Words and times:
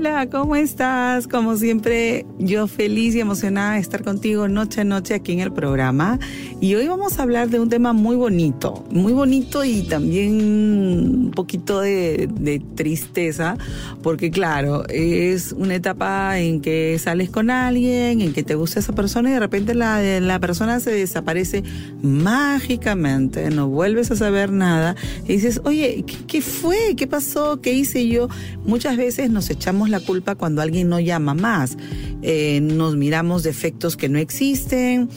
Hola, 0.00 0.30
¿cómo 0.30 0.56
estás? 0.56 1.28
Como 1.28 1.58
siempre, 1.58 2.24
yo 2.38 2.66
feliz 2.68 3.14
y 3.14 3.20
emocionada 3.20 3.74
de 3.74 3.80
estar 3.80 4.02
contigo 4.02 4.48
noche 4.48 4.80
a 4.80 4.84
noche 4.84 5.12
aquí 5.12 5.32
en 5.32 5.40
el 5.40 5.52
programa. 5.52 6.18
Y 6.58 6.74
hoy 6.74 6.88
vamos 6.88 7.18
a 7.18 7.22
hablar 7.22 7.50
de 7.50 7.60
un 7.60 7.68
tema 7.68 7.92
muy 7.92 8.16
bonito, 8.16 8.82
muy 8.90 9.12
bonito 9.12 9.62
y 9.62 9.82
también 9.82 10.40
un 10.40 11.32
poquito 11.32 11.80
de, 11.80 12.30
de 12.32 12.60
tristeza, 12.76 13.58
porque 14.02 14.30
claro, 14.30 14.88
es 14.88 15.52
una 15.52 15.74
etapa 15.74 16.38
en 16.38 16.62
que 16.62 16.98
sales 16.98 17.28
con 17.28 17.50
alguien, 17.50 18.22
en 18.22 18.32
que 18.32 18.42
te 18.42 18.54
gusta 18.54 18.80
esa 18.80 18.94
persona 18.94 19.28
y 19.28 19.32
de 19.34 19.40
repente 19.40 19.74
la, 19.74 20.00
la 20.20 20.38
persona 20.38 20.80
se 20.80 20.92
desaparece 20.92 21.62
mágicamente, 22.02 23.50
no 23.50 23.68
vuelves 23.68 24.10
a 24.10 24.16
saber 24.16 24.50
nada 24.50 24.96
y 25.24 25.34
dices, 25.34 25.60
oye, 25.64 26.04
¿qué, 26.06 26.16
qué 26.26 26.40
fue? 26.40 26.94
¿Qué 26.96 27.06
pasó? 27.06 27.60
¿Qué 27.60 27.74
hice 27.74 28.08
yo? 28.08 28.28
Muchas 28.64 28.96
veces 28.96 29.28
nos 29.28 29.50
echamos 29.50 29.89
la 29.90 30.00
culpa 30.00 30.34
cuando 30.34 30.62
alguien 30.62 30.88
no 30.88 31.00
llama 31.00 31.34
más. 31.34 31.76
Eh, 32.22 32.60
nos 32.60 32.96
miramos 32.96 33.42
defectos 33.42 33.96
que 33.96 34.08
no 34.08 34.18
existen. 34.18 35.08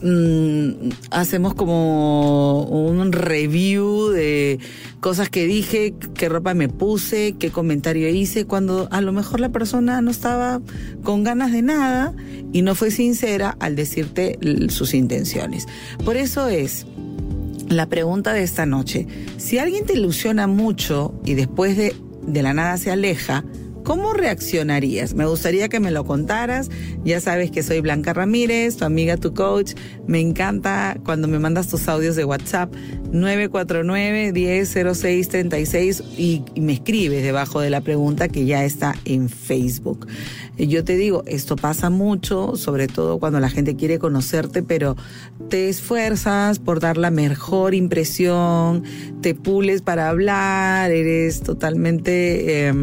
Mm, 0.00 0.90
hacemos 1.10 1.54
como 1.54 2.62
un 2.64 3.10
review 3.10 4.10
de 4.10 4.60
cosas 5.00 5.28
que 5.28 5.46
dije, 5.46 5.94
qué 6.14 6.28
ropa 6.28 6.54
me 6.54 6.68
puse, 6.68 7.34
qué 7.38 7.50
comentario 7.50 8.08
hice, 8.08 8.44
cuando 8.44 8.88
a 8.92 9.00
lo 9.00 9.12
mejor 9.12 9.40
la 9.40 9.48
persona 9.48 10.00
no 10.00 10.10
estaba 10.10 10.60
con 11.02 11.24
ganas 11.24 11.50
de 11.50 11.62
nada 11.62 12.14
y 12.52 12.62
no 12.62 12.74
fue 12.74 12.90
sincera 12.90 13.56
al 13.58 13.74
decirte 13.74 14.38
sus 14.68 14.94
intenciones. 14.94 15.66
Por 16.04 16.16
eso 16.16 16.48
es 16.48 16.86
la 17.68 17.86
pregunta 17.86 18.32
de 18.32 18.42
esta 18.42 18.66
noche. 18.66 19.06
Si 19.36 19.58
alguien 19.58 19.84
te 19.84 19.94
ilusiona 19.94 20.46
mucho 20.46 21.14
y 21.24 21.34
después 21.34 21.76
de, 21.76 21.94
de 22.26 22.42
la 22.42 22.54
nada 22.54 22.76
se 22.76 22.90
aleja, 22.90 23.44
¿Cómo 23.88 24.12
reaccionarías? 24.12 25.14
Me 25.14 25.24
gustaría 25.24 25.70
que 25.70 25.80
me 25.80 25.90
lo 25.90 26.04
contaras. 26.04 26.68
Ya 27.04 27.22
sabes 27.22 27.50
que 27.50 27.62
soy 27.62 27.80
Blanca 27.80 28.12
Ramírez, 28.12 28.76
tu 28.76 28.84
amiga, 28.84 29.16
tu 29.16 29.32
coach. 29.32 29.72
Me 30.06 30.20
encanta 30.20 30.98
cuando 31.06 31.26
me 31.26 31.38
mandas 31.38 31.68
tus 31.68 31.88
audios 31.88 32.14
de 32.14 32.26
WhatsApp 32.26 32.70
949-100636 33.12 36.04
y, 36.18 36.44
y 36.54 36.60
me 36.60 36.74
escribes 36.74 37.22
debajo 37.22 37.62
de 37.62 37.70
la 37.70 37.80
pregunta 37.80 38.28
que 38.28 38.44
ya 38.44 38.62
está 38.62 38.94
en 39.06 39.30
Facebook. 39.30 40.06
Yo 40.66 40.82
te 40.84 40.96
digo, 40.96 41.22
esto 41.26 41.54
pasa 41.54 41.88
mucho, 41.88 42.56
sobre 42.56 42.88
todo 42.88 43.18
cuando 43.18 43.38
la 43.38 43.48
gente 43.48 43.76
quiere 43.76 43.98
conocerte, 43.98 44.62
pero 44.62 44.96
te 45.48 45.68
esfuerzas 45.68 46.58
por 46.58 46.80
dar 46.80 46.96
la 46.96 47.10
mejor 47.10 47.74
impresión, 47.74 48.82
te 49.20 49.34
pules 49.34 49.82
para 49.82 50.08
hablar, 50.08 50.90
eres 50.90 51.42
totalmente 51.42 52.68
eh, 52.68 52.74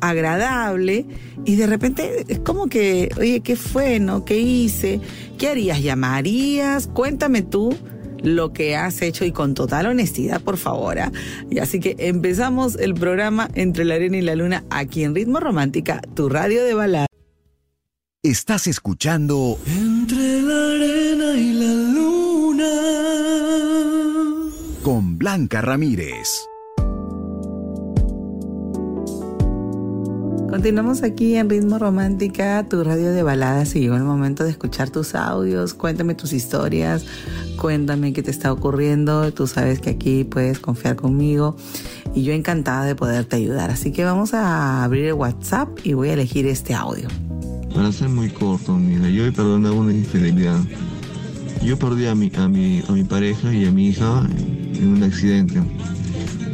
agradable 0.00 1.06
y 1.44 1.56
de 1.56 1.66
repente 1.66 2.24
es 2.28 2.38
como 2.38 2.68
que, 2.68 3.10
oye, 3.18 3.40
¿qué 3.40 3.56
fue? 3.56 4.00
¿No? 4.00 4.24
¿Qué 4.24 4.38
hice? 4.38 5.00
¿Qué 5.36 5.48
harías? 5.48 5.82
¿Llamarías? 5.82 6.86
Cuéntame 6.86 7.42
tú 7.42 7.74
lo 8.24 8.52
que 8.52 8.76
has 8.76 9.02
hecho 9.02 9.24
y 9.24 9.32
con 9.32 9.54
total 9.54 9.86
honestidad, 9.86 10.40
por 10.40 10.56
favor. 10.56 10.98
¿eh? 10.98 11.10
Y 11.50 11.58
así 11.58 11.78
que 11.80 11.94
empezamos 11.98 12.76
el 12.76 12.94
programa 12.94 13.48
Entre 13.54 13.84
la 13.84 13.94
Arena 13.94 14.16
y 14.16 14.22
la 14.22 14.34
Luna 14.34 14.64
aquí 14.70 15.04
en 15.04 15.14
Ritmo 15.14 15.40
Romántica, 15.40 16.00
tu 16.14 16.28
radio 16.28 16.64
de 16.64 16.74
balada. 16.74 17.06
Estás 18.22 18.66
escuchando 18.66 19.58
Entre 19.66 20.40
la 20.40 20.70
arena 20.74 21.34
y 21.38 21.52
la 21.52 21.74
luna. 21.92 22.70
con 24.82 25.18
Blanca 25.18 25.60
Ramírez. 25.60 26.46
Continuamos 30.54 31.02
aquí 31.02 31.34
en 31.34 31.50
Ritmo 31.50 31.80
Romántica, 31.80 32.64
tu 32.68 32.84
radio 32.84 33.10
de 33.10 33.24
baladas 33.24 33.74
y 33.74 33.80
llegó 33.80 33.96
el 33.96 34.04
momento 34.04 34.44
de 34.44 34.50
escuchar 34.50 34.88
tus 34.88 35.16
audios, 35.16 35.74
cuéntame 35.74 36.14
tus 36.14 36.32
historias, 36.32 37.04
cuéntame 37.56 38.12
qué 38.12 38.22
te 38.22 38.30
está 38.30 38.52
ocurriendo, 38.52 39.32
tú 39.32 39.48
sabes 39.48 39.80
que 39.80 39.90
aquí 39.90 40.22
puedes 40.22 40.60
confiar 40.60 40.94
conmigo 40.94 41.56
y 42.14 42.22
yo 42.22 42.32
encantada 42.32 42.84
de 42.84 42.94
poderte 42.94 43.34
ayudar. 43.34 43.72
Así 43.72 43.90
que 43.90 44.04
vamos 44.04 44.32
a 44.32 44.84
abrir 44.84 45.06
el 45.06 45.14
WhatsApp 45.14 45.70
y 45.82 45.94
voy 45.94 46.10
a 46.10 46.12
elegir 46.12 46.46
este 46.46 46.72
audio. 46.72 47.08
Para 47.74 47.90
ser 47.90 48.10
muy 48.10 48.28
corto, 48.28 48.76
mira, 48.76 49.10
yo 49.10 49.26
he 49.26 49.32
perdonado 49.32 49.74
una 49.74 49.92
infidelidad. 49.92 50.60
Yo 51.64 51.76
perdí 51.80 52.06
a 52.06 52.14
mi, 52.14 52.30
a 52.36 52.46
mi, 52.46 52.80
a 52.88 52.92
mi 52.92 53.02
pareja 53.02 53.52
y 53.52 53.64
a 53.64 53.72
mi 53.72 53.88
hija 53.88 54.24
en 54.72 54.86
un 54.86 55.02
accidente, 55.02 55.60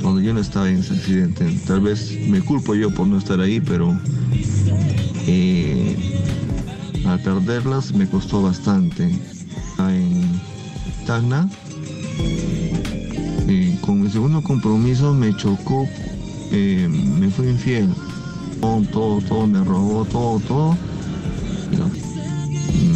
cuando 0.00 0.20
yo 0.20 0.32
no 0.32 0.40
estaba 0.40 0.68
en 0.68 0.78
ese 0.78 0.94
accidente. 0.94 1.58
Tal 1.66 1.80
vez 1.80 2.16
me 2.28 2.40
culpo 2.40 2.74
yo 2.74 2.90
por 2.90 3.06
no 3.06 3.18
estar 3.18 3.40
ahí, 3.40 3.60
pero 3.60 3.98
eh, 5.26 5.96
al 7.04 7.20
perderlas 7.20 7.92
me 7.92 8.06
costó 8.06 8.42
bastante. 8.42 9.04
En 9.78 10.40
Tacna, 11.06 11.48
eh, 13.48 13.78
con 13.80 14.02
mi 14.02 14.10
segundo 14.10 14.42
compromiso 14.42 15.14
me 15.14 15.34
chocó, 15.36 15.88
eh, 16.52 16.86
me 16.88 17.30
fue 17.30 17.50
infiel. 17.50 17.88
Todo, 18.60 18.82
todo, 18.92 19.20
todo, 19.22 19.46
me 19.46 19.64
robó 19.64 20.04
todo, 20.04 20.38
todo. 20.40 20.76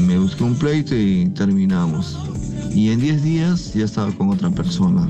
Me 0.07 0.19
busqué 0.19 0.45
un 0.45 0.55
pleito 0.55 0.95
y 0.95 1.27
terminamos. 1.35 2.19
Y 2.75 2.91
en 2.91 3.01
10 3.01 3.23
días 3.23 3.75
ya 3.75 3.85
estaba 3.85 4.13
con 4.13 4.31
otra 4.31 4.51
persona. 4.51 5.09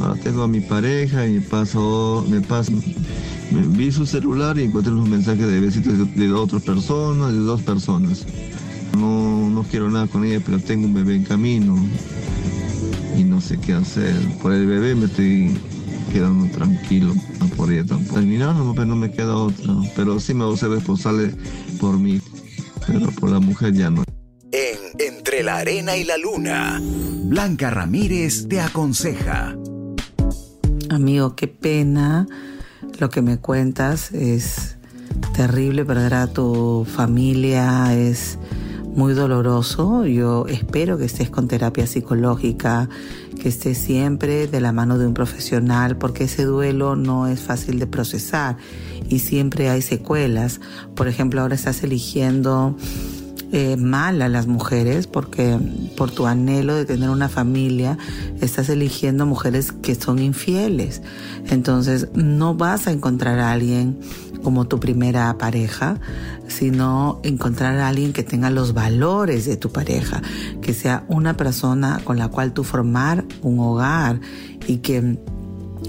Ahora 0.00 0.14
tengo 0.20 0.42
a 0.42 0.48
mi 0.48 0.60
pareja 0.60 1.26
y 1.26 1.34
me 1.34 1.40
paso, 1.40 2.24
me 2.28 2.40
paso, 2.40 2.72
me 3.50 3.66
vi 3.76 3.92
su 3.92 4.06
celular 4.06 4.58
y 4.58 4.64
encontré 4.64 4.92
unos 4.92 5.08
mensajes 5.08 5.46
de 5.46 5.60
besitos 5.60 5.98
de, 5.98 6.04
de 6.04 6.32
otras 6.32 6.62
personas, 6.62 7.32
de 7.32 7.38
dos 7.38 7.62
personas. 7.62 8.26
No, 8.98 9.48
no 9.48 9.62
quiero 9.64 9.90
nada 9.90 10.06
con 10.06 10.24
ella, 10.24 10.40
pero 10.44 10.58
tengo 10.58 10.86
un 10.86 10.94
bebé 10.94 11.16
en 11.16 11.24
camino 11.24 11.76
y 13.16 13.24
no 13.24 13.40
sé 13.40 13.58
qué 13.58 13.74
hacer. 13.74 14.14
Por 14.40 14.52
el 14.52 14.66
bebé 14.66 14.94
me 14.94 15.06
estoy 15.06 15.56
quedando 16.12 16.46
tranquilo, 16.52 17.14
no 17.40 17.46
por 17.48 17.72
ella 17.72 17.86
tampoco. 17.86 18.14
Terminar 18.14 18.54
no, 18.54 18.74
pero 18.74 18.86
no 18.86 18.96
me 18.96 19.10
queda 19.10 19.36
otra, 19.36 19.74
pero 19.96 20.20
sí 20.20 20.34
me 20.34 20.44
voy 20.44 20.54
a 20.54 20.58
ser 20.58 20.70
responsable 20.70 21.34
por 21.80 21.98
mí, 21.98 22.20
pero 22.86 23.10
por 23.12 23.30
la 23.30 23.40
mujer 23.40 23.72
ya 23.72 23.90
no. 23.90 24.04
En 24.52 24.82
Entre 24.98 25.42
la 25.42 25.56
Arena 25.56 25.96
y 25.96 26.04
la 26.04 26.18
Luna, 26.18 26.80
Blanca 27.24 27.70
Ramírez 27.70 28.46
te 28.48 28.60
aconseja. 28.60 29.56
Amigo, 30.92 31.34
qué 31.36 31.48
pena 31.48 32.26
lo 32.98 33.08
que 33.08 33.22
me 33.22 33.38
cuentas. 33.38 34.12
Es 34.12 34.76
terrible 35.34 35.86
perder 35.86 36.12
a 36.12 36.26
tu 36.26 36.86
familia, 36.86 37.94
es 37.94 38.38
muy 38.94 39.14
doloroso. 39.14 40.04
Yo 40.04 40.44
espero 40.48 40.98
que 40.98 41.06
estés 41.06 41.30
con 41.30 41.48
terapia 41.48 41.86
psicológica, 41.86 42.90
que 43.40 43.48
estés 43.48 43.78
siempre 43.78 44.46
de 44.48 44.60
la 44.60 44.72
mano 44.72 44.98
de 44.98 45.06
un 45.06 45.14
profesional, 45.14 45.96
porque 45.96 46.24
ese 46.24 46.44
duelo 46.44 46.94
no 46.94 47.26
es 47.26 47.40
fácil 47.40 47.78
de 47.78 47.86
procesar 47.86 48.58
y 49.08 49.20
siempre 49.20 49.70
hay 49.70 49.80
secuelas. 49.80 50.60
Por 50.94 51.08
ejemplo, 51.08 51.40
ahora 51.40 51.54
estás 51.54 51.82
eligiendo 51.82 52.76
eh, 53.52 53.76
mal 53.76 54.22
a 54.22 54.30
las 54.30 54.46
mujeres 54.46 55.06
porque 55.06 55.58
por 55.96 56.10
tu 56.10 56.26
anhelo 56.26 56.74
de 56.74 56.86
tener 56.86 57.10
una 57.10 57.28
familia 57.28 57.98
estás 58.40 58.70
eligiendo 58.70 59.26
mujeres 59.26 59.72
que 59.72 59.94
son 59.94 60.18
infieles. 60.20 61.02
Entonces 61.50 62.08
no 62.14 62.54
vas 62.54 62.86
a 62.86 62.92
encontrar 62.92 63.38
a 63.40 63.52
alguien 63.52 64.00
como 64.42 64.66
tu 64.66 64.80
primera 64.80 65.36
pareja, 65.36 66.00
sino 66.48 67.20
encontrar 67.22 67.78
a 67.78 67.88
alguien 67.88 68.14
que 68.14 68.22
tenga 68.22 68.50
los 68.50 68.72
valores 68.72 69.44
de 69.44 69.58
tu 69.58 69.70
pareja, 69.70 70.22
que 70.62 70.74
sea 70.74 71.04
una 71.08 71.36
persona 71.36 72.00
con 72.04 72.18
la 72.18 72.28
cual 72.28 72.54
tú 72.54 72.64
formar 72.64 73.24
un 73.42 73.60
hogar 73.60 74.20
y 74.66 74.78
que 74.78 75.18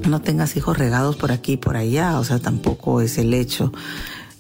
no 0.08 0.22
tengas 0.22 0.56
hijos 0.58 0.78
regados 0.78 1.16
por 1.16 1.32
aquí 1.32 1.54
y 1.54 1.58
por 1.58 1.78
allá, 1.78 2.20
o 2.20 2.24
sea, 2.24 2.40
tampoco 2.40 3.02
es 3.02 3.18
el 3.18 3.34
hecho. 3.34 3.72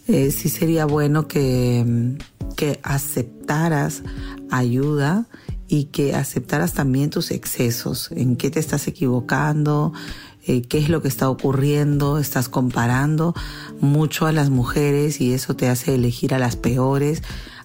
Eh, 0.07 0.31
sí 0.31 0.49
sería 0.49 0.85
bueno 0.85 1.27
que, 1.27 2.17
que 2.55 2.79
aceptaras 2.83 4.03
ayuda 4.51 5.27
y 5.67 5.85
que 5.85 6.13
aceptaras 6.13 6.73
también 6.73 7.09
tus 7.09 7.31
excesos, 7.31 8.11
en 8.11 8.35
qué 8.35 8.51
te 8.51 8.59
estás 8.59 8.87
equivocando, 8.87 9.93
eh, 10.45 10.61
qué 10.61 10.77
es 10.77 10.89
lo 10.89 11.01
que 11.01 11.07
está 11.07 11.29
ocurriendo, 11.29 12.19
estás 12.19 12.49
comparando 12.49 13.33
mucho 13.79 14.25
a 14.25 14.33
las 14.33 14.49
mujeres 14.49 15.21
y 15.21 15.33
eso 15.33 15.55
te 15.55 15.69
hace 15.69 15.95
elegir 15.95 16.33
a 16.33 16.39
las 16.39 16.57
peores. 16.57 17.23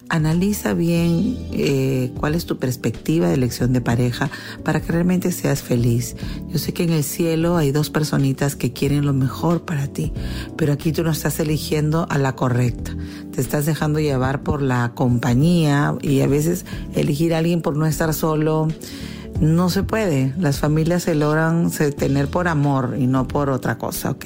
Analiza 0.09 0.73
bien 0.73 1.37
eh, 1.51 2.11
cuál 2.19 2.35
es 2.35 2.45
tu 2.45 2.57
perspectiva 2.57 3.27
de 3.27 3.35
elección 3.35 3.73
de 3.73 3.81
pareja 3.81 4.29
para 4.63 4.81
que 4.81 4.91
realmente 4.91 5.31
seas 5.31 5.61
feliz. 5.61 6.15
Yo 6.49 6.57
sé 6.57 6.73
que 6.73 6.83
en 6.83 6.91
el 6.91 7.03
cielo 7.03 7.57
hay 7.57 7.71
dos 7.71 7.89
personitas 7.89 8.55
que 8.55 8.73
quieren 8.73 9.05
lo 9.05 9.13
mejor 9.13 9.63
para 9.63 9.87
ti, 9.87 10.11
pero 10.57 10.73
aquí 10.73 10.91
tú 10.91 11.03
no 11.03 11.11
estás 11.11 11.39
eligiendo 11.39 12.07
a 12.09 12.17
la 12.17 12.35
correcta. 12.35 12.95
Te 13.31 13.41
estás 13.41 13.65
dejando 13.65 13.99
llevar 13.99 14.43
por 14.43 14.61
la 14.61 14.93
compañía 14.95 15.95
y 16.01 16.21
a 16.21 16.27
veces 16.27 16.65
elegir 16.95 17.33
a 17.33 17.37
alguien 17.37 17.61
por 17.61 17.77
no 17.77 17.85
estar 17.85 18.13
solo 18.13 18.67
no 19.39 19.69
se 19.69 19.83
puede. 19.83 20.33
Las 20.37 20.59
familias 20.59 21.03
se 21.03 21.15
logran 21.15 21.71
tener 21.97 22.27
por 22.27 22.47
amor 22.47 22.95
y 22.99 23.07
no 23.07 23.27
por 23.27 23.49
otra 23.49 23.77
cosa, 23.77 24.11
¿ok? 24.11 24.25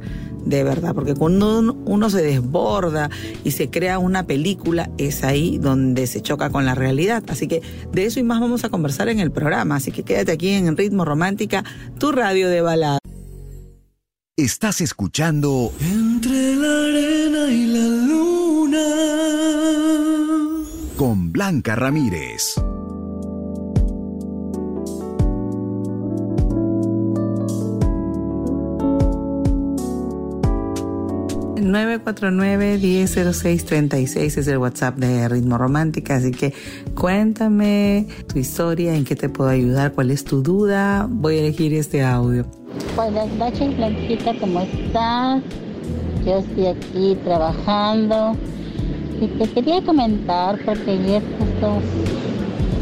de 0.47 0.63
verdad, 0.63 0.95
porque 0.95 1.15
cuando 1.15 1.77
uno 1.85 2.09
se 2.09 2.23
desborda 2.23 3.11
y 3.43 3.51
se 3.51 3.69
crea 3.69 3.99
una 3.99 4.27
película, 4.27 4.89
es 4.97 5.25
ahí 5.25 5.59
donde 5.59 6.07
se 6.07 6.23
choca 6.23 6.51
con 6.51 6.65
la 6.65 6.77
realidad. 6.77 7.25
Así 7.27 7.49
que 7.49 7.63
de 7.93 8.07
eso 8.07 8.21
y 8.21 8.23
más 8.23 8.41
vamos 8.41 8.65
a 8.65 8.69
conversar 8.69 9.09
en 9.09 9.19
el 9.19 9.33
programa, 9.33 9.75
así 9.77 9.91
que 9.91 10.05
quédate 10.05 10.31
aquí 10.31 10.51
en 10.51 10.77
Ritmo 10.77 11.05
Romántica, 11.05 11.65
tu 11.99 12.13
radio 12.13 12.49
de 12.49 12.61
balada. 12.61 13.06
Estás 14.39 14.83
escuchando 14.83 15.73
Entre 15.81 16.55
la 16.57 16.85
arena 16.85 17.51
y 17.51 17.69
la 17.69 17.87
luna. 18.07 18.85
con 20.95 21.33
Blanca 21.33 21.75
Ramírez. 21.75 22.57
El 31.57 31.73
949-100636 31.73 34.37
es 34.37 34.47
el 34.49 34.59
WhatsApp 34.59 34.99
de 34.99 35.31
Ritmo 35.31 35.57
Romántica, 35.57 36.17
así 36.17 36.33
que 36.33 36.53
cuéntame 36.95 38.07
tu 38.27 38.39
historia, 38.39 38.95
en 38.95 39.07
qué 39.07 39.17
te 39.17 39.31
puedo 39.31 39.49
ayudar, 39.49 39.95
cuál 39.95 40.11
es 40.11 40.25
tu 40.25 40.43
duda. 40.43 41.07
Voy 41.09 41.37
a 41.37 41.39
elegir 41.39 41.73
este 41.73 42.05
audio. 42.05 42.45
Buenas 42.97 43.31
noches, 43.35 43.77
Blanquita, 43.77 44.33
¿cómo 44.41 44.61
estás? 44.61 45.43
Yo 46.25 46.39
estoy 46.39 46.67
aquí 46.67 47.15
trabajando. 47.25 48.35
Y 49.21 49.27
te 49.27 49.51
quería 49.51 49.83
comentar 49.83 50.59
porque 50.65 50.93
ayer 50.93 51.23
justo 51.39 51.83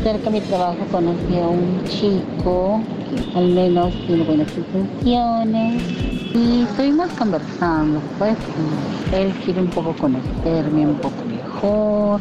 cerca 0.04 0.30
de 0.30 0.30
mi 0.30 0.40
trabajo 0.42 0.78
conocí 0.92 1.36
a 1.36 1.48
un 1.48 1.82
chico 1.88 2.80
al 3.34 3.48
menos 3.48 3.92
tiene 4.06 4.22
buenas 4.22 4.48
intenciones. 4.56 5.82
Y 6.32 6.62
estuvimos 6.62 7.10
conversando, 7.18 8.00
pues 8.18 8.36
él 9.12 9.32
quiere 9.44 9.62
un 9.62 9.70
poco 9.70 9.94
conocerme 9.96 10.86
un 10.86 10.96
poco 10.96 11.24
mejor, 11.24 12.20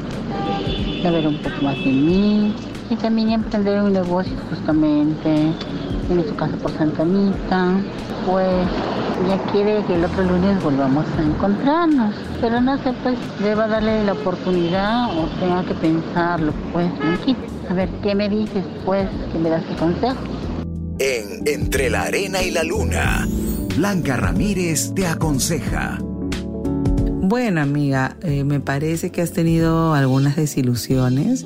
saber 1.04 1.28
un 1.28 1.38
poco 1.38 1.62
más 1.62 1.78
de 1.78 1.92
mí 1.92 2.56
y 2.90 2.96
también 2.96 3.32
emprender 3.32 3.82
un 3.82 3.94
negocio 3.94 4.34
justamente 4.50 5.54
tiene 6.08 6.24
su 6.24 6.36
casa 6.36 6.56
por 6.58 6.72
Santa 6.72 7.04
Anita, 7.04 7.74
pues 8.26 8.68
ya 9.28 9.38
quiere 9.52 9.84
que 9.86 9.96
el 9.96 10.06
otro 10.06 10.24
lunes 10.24 10.62
volvamos 10.64 11.06
a 11.18 11.24
encontrarnos. 11.24 12.16
Pero 12.42 12.62
no 12.62 12.78
sé, 12.84 12.94
pues 13.04 13.16
deba 13.42 13.68
darle 13.68 14.04
la 14.04 14.14
oportunidad 14.14 15.18
o 15.18 15.28
tenga 15.40 15.64
que 15.66 15.74
pensarlo, 15.76 16.54
pues, 16.72 16.88
Blanquita. 17.00 17.42
A 17.70 17.74
ver, 17.74 17.90
¿qué 18.02 18.16
me 18.16 18.30
dices, 18.30 18.64
pues, 18.86 19.08
que 19.32 19.40
me 19.40 19.50
das 19.50 19.64
el 19.70 19.76
consejo? 19.78 20.18
En 21.00 21.48
Entre 21.48 21.90
la 21.90 22.04
arena 22.04 22.42
y 22.44 22.52
la 22.52 22.64
luna, 22.64 23.28
Blanca 23.78 24.18
Ramírez 24.18 24.94
te 24.94 25.08
aconseja. 25.08 26.00
Bueno, 27.26 27.62
amiga, 27.62 28.18
eh, 28.22 28.44
me 28.44 28.60
parece 28.60 29.12
que 29.12 29.22
has 29.22 29.32
tenido 29.32 29.94
algunas 29.94 30.36
desilusiones 30.36 31.46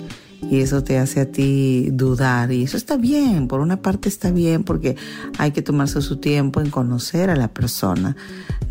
y 0.49 0.61
eso 0.61 0.83
te 0.83 0.97
hace 0.97 1.21
a 1.21 1.31
ti 1.31 1.89
dudar 1.91 2.51
y 2.51 2.63
eso 2.63 2.77
está 2.77 2.97
bien, 2.97 3.47
por 3.47 3.59
una 3.59 3.81
parte 3.81 4.09
está 4.09 4.31
bien 4.31 4.63
porque 4.63 4.95
hay 5.37 5.51
que 5.51 5.61
tomarse 5.61 6.01
su 6.01 6.17
tiempo 6.17 6.61
en 6.61 6.69
conocer 6.69 7.29
a 7.29 7.35
la 7.35 7.49
persona. 7.49 8.15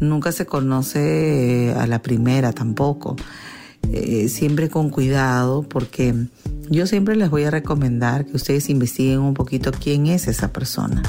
Nunca 0.00 0.32
se 0.32 0.46
conoce 0.46 1.70
eh, 1.70 1.74
a 1.74 1.86
la 1.86 2.02
primera 2.02 2.52
tampoco. 2.52 3.16
Eh, 3.92 4.28
siempre 4.28 4.68
con 4.68 4.90
cuidado 4.90 5.62
porque 5.62 6.12
yo 6.70 6.86
siempre 6.88 7.14
les 7.14 7.30
voy 7.30 7.44
a 7.44 7.50
recomendar 7.50 8.26
que 8.26 8.36
ustedes 8.36 8.68
investiguen 8.68 9.20
un 9.20 9.34
poquito 9.34 9.70
quién 9.70 10.06
es 10.06 10.26
esa 10.26 10.52
persona, 10.52 11.02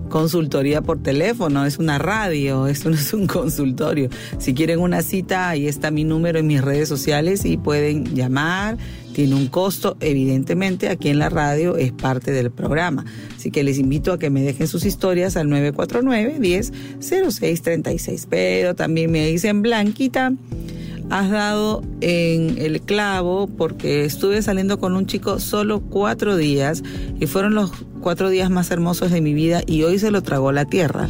consultoría 0.10 0.84
por 0.84 1.02
teléfono, 1.02 1.66
es 1.66 1.80
una 1.80 1.98
radio, 1.98 2.68
esto 2.74 2.90
no 2.90 2.96
es 2.96 3.14
un 3.14 3.26
consultorio. 3.26 4.10
Si 4.38 4.54
quieren 4.54 4.80
una 4.80 5.02
cita, 5.02 5.50
ahí 5.50 5.68
está 5.68 5.90
mi 5.90 6.04
número 6.04 6.40
en 6.40 6.48
mis 6.48 6.62
redes 6.62 6.88
sociales 6.88 7.46
y 7.46 7.58
pueden 7.58 8.16
llamar. 8.16 8.78
Tiene 9.14 9.36
un 9.36 9.48
costo, 9.48 9.96
evidentemente 10.00 10.90
aquí 10.90 11.10
en 11.10 11.20
la 11.20 11.30
radio 11.30 11.78
es 11.78 11.92
parte 11.92 12.32
del 12.32 12.52
programa. 12.52 13.06
Así 13.36 13.52
que 13.52 13.64
les 13.64 13.78
invito 13.78 14.12
a 14.12 14.18
que 14.18 14.32
me 14.32 14.42
dejen 14.42 14.68
sus 14.68 14.86
historias 14.86 15.36
al 15.36 15.50
949 15.50 16.40
10 16.40 16.72
0636. 17.00 18.28
Pero 18.30 18.76
también 18.76 19.12
me 19.12 19.26
dicen 19.28 19.62
Blanquita 19.62 20.34
has 21.14 21.30
dado 21.30 21.84
en 22.02 22.58
el 22.58 22.82
clavo 22.82 23.46
porque 23.46 24.04
estuve 24.04 24.42
saliendo 24.42 24.80
con 24.80 24.96
un 24.96 25.06
chico 25.06 25.40
solo 25.40 25.80
cuatro 25.80 26.38
días 26.38 26.82
y 27.20 27.28
fueron 27.28 27.54
los 27.54 27.72
cuatro 28.02 28.32
días 28.32 28.50
más 28.50 28.72
hermosos 28.72 29.12
de 29.12 29.22
mi 29.22 29.36
vida 29.36 29.62
y 29.68 29.84
hoy 29.84 30.00
se 30.00 30.10
lo 30.10 30.24
tragó 30.24 30.52
la 30.52 30.66
tierra. 30.66 31.08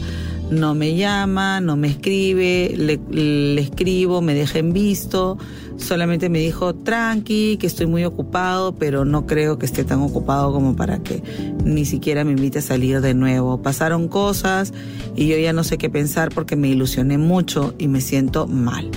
No 0.51 0.75
me 0.75 0.97
llama, 0.97 1.61
no 1.61 1.77
me 1.77 1.87
escribe, 1.87 2.75
le, 2.77 3.61
escribo, 3.61 4.21
me 4.21 4.33
deja 4.33 4.59
en 4.59 4.73
visto, 4.73 5.37
solamente 5.77 6.27
me 6.27 6.39
dijo 6.39 6.75
tranqui, 6.75 7.55
que 7.55 7.65
estoy 7.65 7.85
muy 7.85 8.03
ocupado, 8.03 8.75
pero 8.75 9.05
no 9.05 9.25
creo 9.25 9.57
que 9.57 9.65
esté 9.65 9.85
tan 9.85 10.01
ocupado 10.01 10.51
como 10.51 10.75
para 10.75 10.99
que 10.99 11.23
ni 11.63 11.85
siquiera 11.85 12.25
me 12.25 12.31
invite 12.31 12.59
a 12.59 12.61
salir 12.61 12.99
de 12.99 13.13
nuevo. 13.13 13.61
Pasaron 13.61 14.09
cosas 14.09 14.73
y 15.15 15.27
yo 15.27 15.37
ya 15.37 15.53
no 15.53 15.63
sé 15.63 15.77
qué 15.77 15.89
pensar 15.89 16.27
porque 16.35 16.57
me 16.57 16.67
ilusioné 16.67 17.17
mucho 17.17 17.73
y 17.77 17.87
me 17.87 18.01
siento 18.01 18.47
mal. 18.47 18.91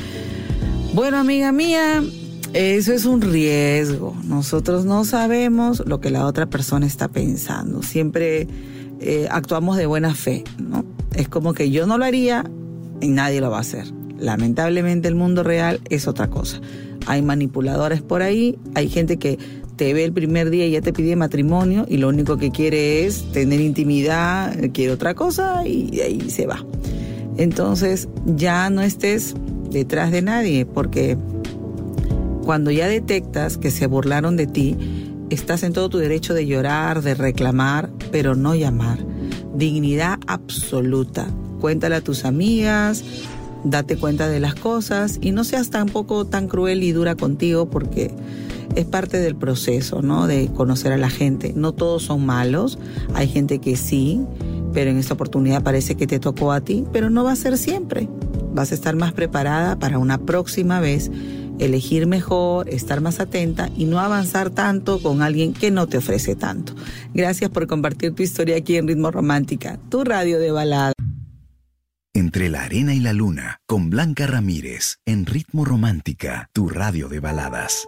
Bueno, 0.95 1.19
amiga 1.19 1.53
mía, 1.53 2.03
eso 2.55 2.93
es 2.93 3.05
un 3.05 3.21
riesgo. 3.21 4.17
Nosotros 4.25 4.85
no 4.85 5.05
sabemos 5.05 5.83
lo 5.87 6.01
que 6.01 6.11
la 6.11 6.27
otra 6.27 6.47
persona 6.47 6.87
está 6.87 7.09
pensando. 7.09 7.83
Siempre 7.83 8.49
eh, 9.01 9.29
actuamos 9.31 9.77
de 9.77 9.87
buena 9.87 10.15
fe, 10.15 10.45
¿no? 10.59 10.85
Es 11.15 11.29
como 11.29 11.53
que 11.53 11.71
yo 11.71 11.87
no 11.87 11.99
lo 11.99 12.05
haría 12.05 12.45
y 13.01 13.09
nadie 13.09 13.41
lo 13.41 13.51
va 13.51 13.59
a 13.59 13.61
hacer. 13.61 13.87
Lamentablemente 14.19 15.09
el 15.09 15.15
mundo 15.15 15.43
real 15.43 15.81
es 15.91 16.09
otra 16.09 16.29
cosa. 16.29 16.61
Hay 17.07 17.23
manipuladores 17.23 18.03
por 18.03 18.23
ahí, 18.23 18.59
hay 18.75 18.89
gente 18.89 19.19
que 19.19 19.39
te 19.77 19.93
ve 19.93 20.05
el 20.05 20.13
primer 20.13 20.49
día 20.49 20.67
y 20.67 20.73
ya 20.73 20.81
te 20.81 20.93
pide 20.93 21.15
matrimonio 21.15 21.85
y 21.89 21.99
lo 21.99 22.09
único 22.09 22.39
que 22.39 22.51
quiere 22.51 23.05
es 23.05 23.31
tener 23.33 23.61
intimidad, 23.61 24.57
quiere 24.73 24.93
otra 24.93 25.15
cosa 25.15 25.67
y 25.67 26.01
ahí 26.01 26.31
se 26.31 26.47
va. 26.47 26.65
Entonces 27.37 28.09
ya 28.25 28.71
no 28.71 28.81
estés 28.81 29.35
detrás 29.71 30.11
de 30.13 30.23
nadie, 30.23 30.67
porque 30.67 31.17
cuando 32.45 32.71
ya 32.71 32.87
detectas 32.87 33.59
que 33.59 33.71
se 33.71 33.87
burlaron 33.87 34.37
de 34.37 34.47
ti, 34.47 34.77
estás 35.31 35.63
en 35.63 35.73
todo 35.73 35.89
tu 35.89 35.99
derecho 35.99 36.35
de 36.35 36.47
llorar, 36.47 37.03
de 37.03 37.15
reclamar, 37.15 37.91
pero 38.13 38.35
no 38.35 38.55
llamar. 38.55 38.99
Dignidad 39.55 40.19
absoluta. 40.27 41.27
Cuéntale 41.61 41.97
a 41.97 42.01
tus 42.01 42.25
amigas, 42.25 43.03
date 43.65 43.97
cuenta 43.97 44.29
de 44.29 44.41
las 44.41 44.55
cosas 44.55 45.19
y 45.21 45.33
no 45.33 45.43
seas 45.43 45.71
tampoco 45.71 46.27
tan 46.27 46.47
cruel 46.47 46.83
y 46.83 46.93
dura 46.93 47.17
contigo 47.17 47.69
porque 47.69 48.13
es 48.77 48.85
parte 48.85 49.19
del 49.19 49.35
proceso, 49.35 50.03
¿no? 50.03 50.27
De 50.27 50.49
conocer 50.49 50.93
a 50.93 50.99
la 50.99 51.11
gente. 51.11 51.53
No 51.57 51.73
todos 51.73 52.05
son 52.05 52.25
malos, 52.25 52.79
hay 53.15 53.27
gente 53.27 53.59
que 53.59 53.77
sí, 53.77 54.21
pero 54.73 54.91
en 54.91 54.99
esta 54.99 55.15
oportunidad 55.15 55.63
parece 55.63 55.97
que 55.97 56.07
te 56.07 56.21
tocó 56.21 56.53
a 56.53 56.61
ti, 56.61 56.85
pero 56.93 57.11
no 57.11 57.25
va 57.25 57.33
a 57.33 57.37
ser 57.37 57.57
siempre 57.59 58.09
vas 58.57 58.73
a 58.73 58.75
estar 58.75 58.97
más 58.97 59.13
preparada 59.13 59.79
para 59.79 59.99
una 59.99 60.19
próxima 60.19 60.81
vez 60.81 61.11
elegir 61.59 62.07
mejor, 62.07 62.69
estar 62.69 63.01
más 63.01 63.21
atenta 63.21 63.71
y 63.77 63.85
no 63.85 64.01
avanzar 64.01 64.51
tanto 64.51 65.01
con 65.01 65.23
alguien 65.23 65.53
que 65.53 65.71
no 65.71 65.87
te 65.87 65.99
ofrece 65.99 66.35
tanto. 66.35 66.75
Gracias 67.15 67.51
por 67.51 67.67
compartir 67.67 68.15
tu 68.15 68.23
historia 68.23 68.57
aquí 68.57 68.77
en 68.77 68.89
Ritmo 68.89 69.11
Romántica, 69.11 69.79
tu 69.89 70.05
radio 70.05 70.39
de 70.39 70.51
balada. 70.51 70.93
Entre 72.15 72.49
la 72.49 72.63
arena 72.63 72.95
y 72.95 73.01
la 73.01 73.13
luna, 73.13 73.61
con 73.67 73.91
Blanca 73.91 74.27
Ramírez, 74.27 74.97
en 75.05 75.27
Ritmo 75.27 75.67
Romántica, 75.67 76.49
tu 76.55 76.69
radio 76.69 77.09
de 77.09 77.21
baladas. 77.21 77.87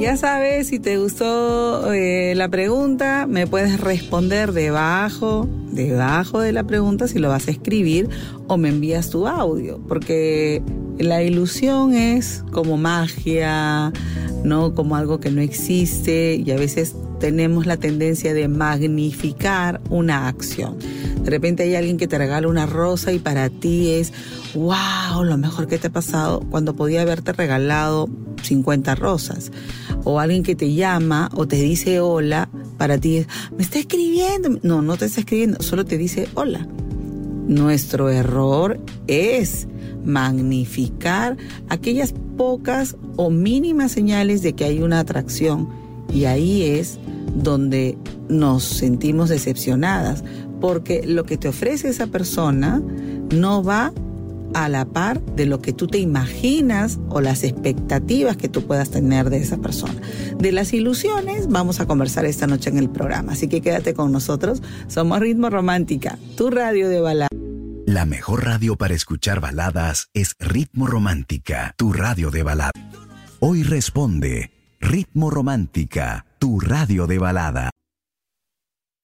Ya 0.00 0.16
sabes, 0.16 0.68
si 0.68 0.78
te 0.78 0.98
gustó 0.98 1.92
eh, 1.92 2.34
la 2.34 2.48
pregunta, 2.48 3.26
me 3.28 3.46
puedes 3.46 3.80
responder 3.80 4.52
debajo, 4.52 5.48
debajo 5.70 6.40
de 6.40 6.52
la 6.52 6.64
pregunta 6.64 7.08
si 7.08 7.18
lo 7.18 7.28
vas 7.28 7.48
a 7.48 7.50
escribir 7.50 8.08
o 8.46 8.56
me 8.56 8.68
envías 8.68 9.10
tu 9.10 9.26
audio, 9.26 9.80
porque 9.88 10.62
la 10.98 11.22
ilusión 11.22 11.94
es 11.94 12.44
como 12.52 12.76
magia, 12.76 13.92
¿no? 14.44 14.74
Como 14.74 14.96
algo 14.96 15.20
que 15.20 15.30
no 15.30 15.40
existe 15.40 16.42
y 16.44 16.50
a 16.50 16.56
veces 16.56 16.94
tenemos 17.22 17.66
la 17.66 17.76
tendencia 17.76 18.34
de 18.34 18.48
magnificar 18.48 19.80
una 19.90 20.26
acción. 20.26 20.76
De 21.22 21.30
repente 21.30 21.62
hay 21.62 21.76
alguien 21.76 21.96
que 21.96 22.08
te 22.08 22.18
regala 22.18 22.48
una 22.48 22.66
rosa 22.66 23.12
y 23.12 23.20
para 23.20 23.48
ti 23.48 23.90
es, 23.90 24.12
wow, 24.56 25.22
lo 25.22 25.36
mejor 25.38 25.68
que 25.68 25.78
te 25.78 25.86
ha 25.86 25.92
pasado 25.92 26.40
cuando 26.50 26.74
podía 26.74 27.02
haberte 27.02 27.32
regalado 27.32 28.08
50 28.42 28.96
rosas 28.96 29.52
o 30.02 30.18
alguien 30.18 30.42
que 30.42 30.56
te 30.56 30.74
llama 30.74 31.30
o 31.32 31.46
te 31.46 31.62
dice 31.62 32.00
hola, 32.00 32.48
para 32.76 32.98
ti 32.98 33.18
es, 33.18 33.28
me 33.56 33.62
está 33.62 33.78
escribiendo. 33.78 34.58
No, 34.64 34.82
no 34.82 34.96
te 34.96 35.04
está 35.04 35.20
escribiendo, 35.20 35.62
solo 35.62 35.84
te 35.84 35.98
dice 35.98 36.26
hola. 36.34 36.66
Nuestro 37.46 38.10
error 38.10 38.80
es 39.06 39.68
magnificar 40.04 41.36
aquellas 41.68 42.14
pocas 42.36 42.96
o 43.14 43.30
mínimas 43.30 43.92
señales 43.92 44.42
de 44.42 44.54
que 44.54 44.64
hay 44.64 44.82
una 44.82 44.98
atracción 44.98 45.68
y 46.12 46.26
ahí 46.26 46.62
es 46.62 46.98
donde 47.34 47.96
nos 48.28 48.64
sentimos 48.64 49.28
decepcionadas 49.28 50.24
porque 50.60 51.02
lo 51.06 51.24
que 51.24 51.36
te 51.36 51.48
ofrece 51.48 51.88
esa 51.88 52.06
persona 52.06 52.82
no 53.32 53.62
va 53.62 53.92
a 54.54 54.68
la 54.68 54.84
par 54.84 55.20
de 55.20 55.46
lo 55.46 55.60
que 55.60 55.72
tú 55.72 55.86
te 55.86 55.98
imaginas 55.98 56.98
o 57.08 57.20
las 57.20 57.42
expectativas 57.42 58.36
que 58.36 58.48
tú 58.48 58.66
puedas 58.66 58.90
tener 58.90 59.30
de 59.30 59.38
esa 59.38 59.58
persona. 59.58 59.94
De 60.38 60.52
las 60.52 60.72
ilusiones 60.72 61.48
vamos 61.48 61.80
a 61.80 61.86
conversar 61.86 62.24
esta 62.24 62.46
noche 62.46 62.70
en 62.70 62.78
el 62.78 62.90
programa, 62.90 63.32
así 63.32 63.48
que 63.48 63.60
quédate 63.60 63.94
con 63.94 64.12
nosotros. 64.12 64.62
Somos 64.88 65.20
Ritmo 65.20 65.50
Romántica, 65.50 66.18
tu 66.36 66.50
radio 66.50 66.88
de 66.88 67.00
baladas. 67.00 67.30
La 67.86 68.06
mejor 68.06 68.44
radio 68.44 68.76
para 68.76 68.94
escuchar 68.94 69.40
baladas 69.40 70.08
es 70.14 70.36
Ritmo 70.38 70.86
Romántica, 70.86 71.74
tu 71.76 71.92
radio 71.92 72.30
de 72.30 72.42
baladas. 72.42 72.72
Hoy 73.40 73.64
responde 73.64 74.50
Ritmo 74.80 75.30
Romántica, 75.30 76.26
tu 76.42 76.58
radio 76.58 77.06
de 77.06 77.18
balada. 77.20 77.70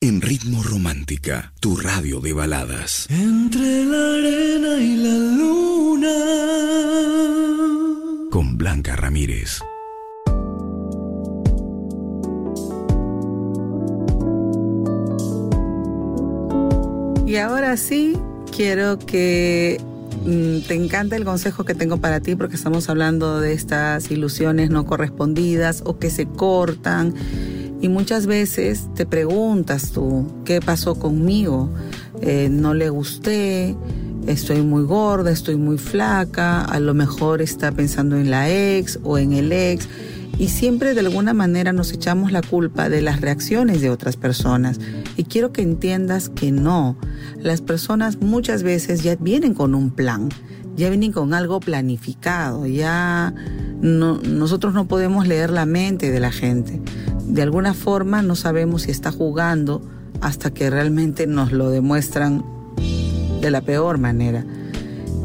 En 0.01 0.21
Ritmo 0.21 0.61
Romántica, 0.61 1.53
tu 1.61 1.77
radio 1.77 2.19
de 2.19 2.33
baladas. 2.33 3.07
Entre 3.11 3.85
la 3.85 4.15
arena 4.15 4.77
y 4.81 4.97
la 4.97 5.15
luna. 5.39 6.17
Con 8.29 8.59
Blanca 8.59 8.97
Ramírez. 8.97 9.61
Y 17.25 17.37
ahora 17.37 17.77
sí, 17.77 18.19
quiero 18.51 18.99
que 18.99 19.81
te 20.67 20.75
encante 20.75 21.17
el 21.17 21.25
consejo 21.25 21.65
que 21.65 21.75
tengo 21.75 21.99
para 21.99 22.21
ti 22.21 22.37
porque 22.37 22.57
estamos 22.57 22.89
hablando 22.89 23.41
de 23.41 23.53
estas 23.53 24.11
ilusiones 24.11 24.71
no 24.71 24.85
correspondidas 24.85 25.83
o 25.85 25.99
que 25.99 26.11
se 26.11 26.27
cortan 26.27 27.15
y 27.81 27.89
muchas 27.89 28.27
veces 28.27 28.89
te 28.95 29.07
preguntas 29.07 29.93
tú, 29.93 30.27
¿qué 30.45 30.61
pasó 30.61 30.97
conmigo? 30.97 31.71
Eh, 32.21 32.49
no 32.51 32.75
le 32.75 32.91
gusté, 32.91 33.77
estoy 34.27 34.63
muy 34.63 34.83
gorda, 34.83 35.31
estoy 35.31 35.57
muy 35.57 35.79
flaca, 35.79 36.65
a 36.65 36.81
lo 36.81 36.93
mejor 36.93 37.41
está 37.41 37.71
pensando 37.73 38.17
en 38.17 38.31
la 38.31 38.51
ex 38.51 38.99
o 39.05 39.17
en 39.17 39.33
el 39.33 39.53
ex. 39.53 39.89
Y 40.39 40.49
siempre 40.49 40.95
de 40.95 41.01
alguna 41.01 41.35
manera 41.35 41.73
nos 41.73 41.93
echamos 41.93 42.31
la 42.31 42.43
culpa 42.43 42.89
de 42.89 43.03
las 43.03 43.21
reacciones 43.21 43.81
de 43.81 43.91
otras 43.91 44.17
personas. 44.17 44.79
Y 45.17 45.25
quiero 45.25 45.53
que 45.53 45.63
entiendas 45.63 46.29
que 46.29 46.53
no. 46.53 46.97
Las 47.39 47.61
personas 47.61 48.21
muchas 48.21 48.63
veces 48.63 49.03
ya 49.03 49.17
vienen 49.17 49.55
con 49.55 49.75
un 49.75 49.91
plan, 49.91 50.29
ya 50.77 50.89
vienen 50.89 51.13
con 51.13 51.35
algo 51.35 51.59
planificado, 51.59 52.67
ya 52.67 53.35
no, 53.81 54.19
nosotros 54.19 54.75
no 54.75 54.87
podemos 54.87 55.27
leer 55.27 55.51
la 55.51 55.67
mente 55.67 56.11
de 56.11 56.21
la 56.21 56.31
gente 56.31 56.81
de 57.29 57.43
alguna 57.43 57.75
forma 57.75 58.23
no 58.23 58.35
sabemos 58.35 58.83
si 58.83 58.91
está 58.91 59.13
jugando 59.13 59.83
hasta 60.21 60.51
que 60.53 60.71
realmente 60.71 61.27
nos 61.27 61.53
lo 61.53 61.71
demuestran 61.71 62.45
de 63.41 63.51
la 63.51 63.61
peor 63.61 63.99
manera. 63.99 64.45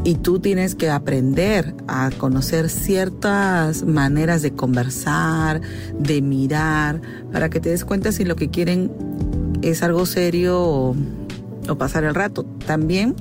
Y 0.05 0.15
tú 0.15 0.39
tienes 0.39 0.75
que 0.75 0.89
aprender 0.89 1.73
a 1.87 2.11
conocer 2.17 2.69
ciertas 2.69 3.83
maneras 3.83 4.41
de 4.41 4.51
conversar, 4.51 5.61
de 5.97 6.21
mirar, 6.21 7.01
para 7.31 7.49
que 7.49 7.61
te 7.61 7.69
des 7.69 7.85
cuenta 7.85 8.11
si 8.11 8.25
lo 8.25 8.35
que 8.35 8.49
quieren 8.49 8.91
es 9.61 9.81
algo 9.81 10.05
serio 10.05 10.61
o, 10.61 10.95
pasar 11.77 12.03
el 12.03 12.13
rato. 12.13 12.43
También 12.65 13.15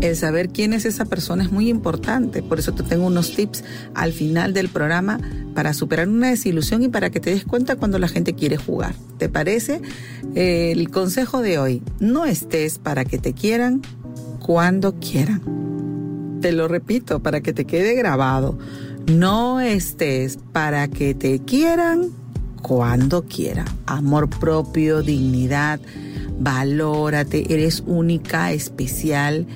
El 0.00 0.16
saber 0.16 0.48
quién 0.48 0.72
es 0.72 0.86
esa 0.86 1.04
persona 1.04 1.44
es 1.44 1.52
muy 1.52 1.68
importante. 1.68 2.42
Por 2.42 2.58
eso 2.58 2.72
te 2.72 2.82
tengo 2.82 3.06
unos 3.06 3.36
tips 3.36 3.62
al 3.94 4.12
final 4.12 4.54
del 4.54 4.68
programa 4.68 5.20
para 5.54 5.74
superar 5.74 6.08
una 6.08 6.30
desilusión 6.30 6.82
y 6.82 6.88
para 6.88 7.10
que 7.10 7.20
te 7.20 7.30
des 7.30 7.44
cuenta 7.44 7.76
cuando 7.76 7.98
la 7.98 8.08
gente 8.08 8.32
quiere 8.32 8.56
jugar. 8.56 8.94
¿Te 9.18 9.28
parece? 9.28 9.80
El 10.34 10.90
consejo 10.90 11.42
de 11.42 11.58
hoy, 11.58 11.82
no 12.00 12.24
estés 12.24 12.78
para 12.78 13.04
que 13.04 13.18
te 13.18 13.34
quieran 13.34 13.82
cuando 14.42 14.94
quieran. 14.98 16.40
Te 16.40 16.52
lo 16.52 16.68
repito 16.68 17.20
para 17.20 17.40
que 17.40 17.52
te 17.52 17.64
quede 17.64 17.94
grabado. 17.94 18.58
No 19.06 19.60
estés 19.60 20.38
para 20.52 20.88
que 20.88 21.14
te 21.14 21.40
quieran 21.40 22.10
cuando 22.62 23.22
quieran. 23.22 23.66
Amor 23.86 24.28
propio, 24.28 25.02
dignidad, 25.02 25.80
valórate, 26.38 27.52
eres 27.52 27.82
única, 27.86 28.52
especial 28.52 29.46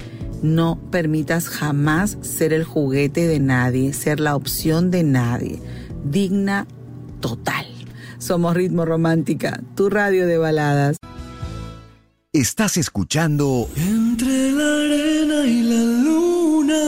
no 0.43 0.79
permitas 0.91 1.49
jamás 1.49 2.19
ser 2.21 2.53
el 2.53 2.65
juguete 2.65 3.27
de 3.27 3.41
nadie, 3.41 3.93
ser 3.93 4.21
la 4.21 4.37
opción 4.37 4.91
de 4.91 5.03
nadie. 5.03 5.61
Digna 6.05 6.67
total. 7.21 7.67
Somos 8.19 8.55
Ritmo 8.55 8.85
Romántica, 8.85 9.61
tu 9.75 9.91
radio 9.91 10.27
de 10.27 10.39
baladas. 10.39 10.97
Estás 12.33 12.77
escuchando 12.77 13.69
Entre 14.27 14.51
la 14.51 14.83
arena 14.83 15.47
y 15.47 15.63
la 15.63 15.85
luna. 16.03 16.83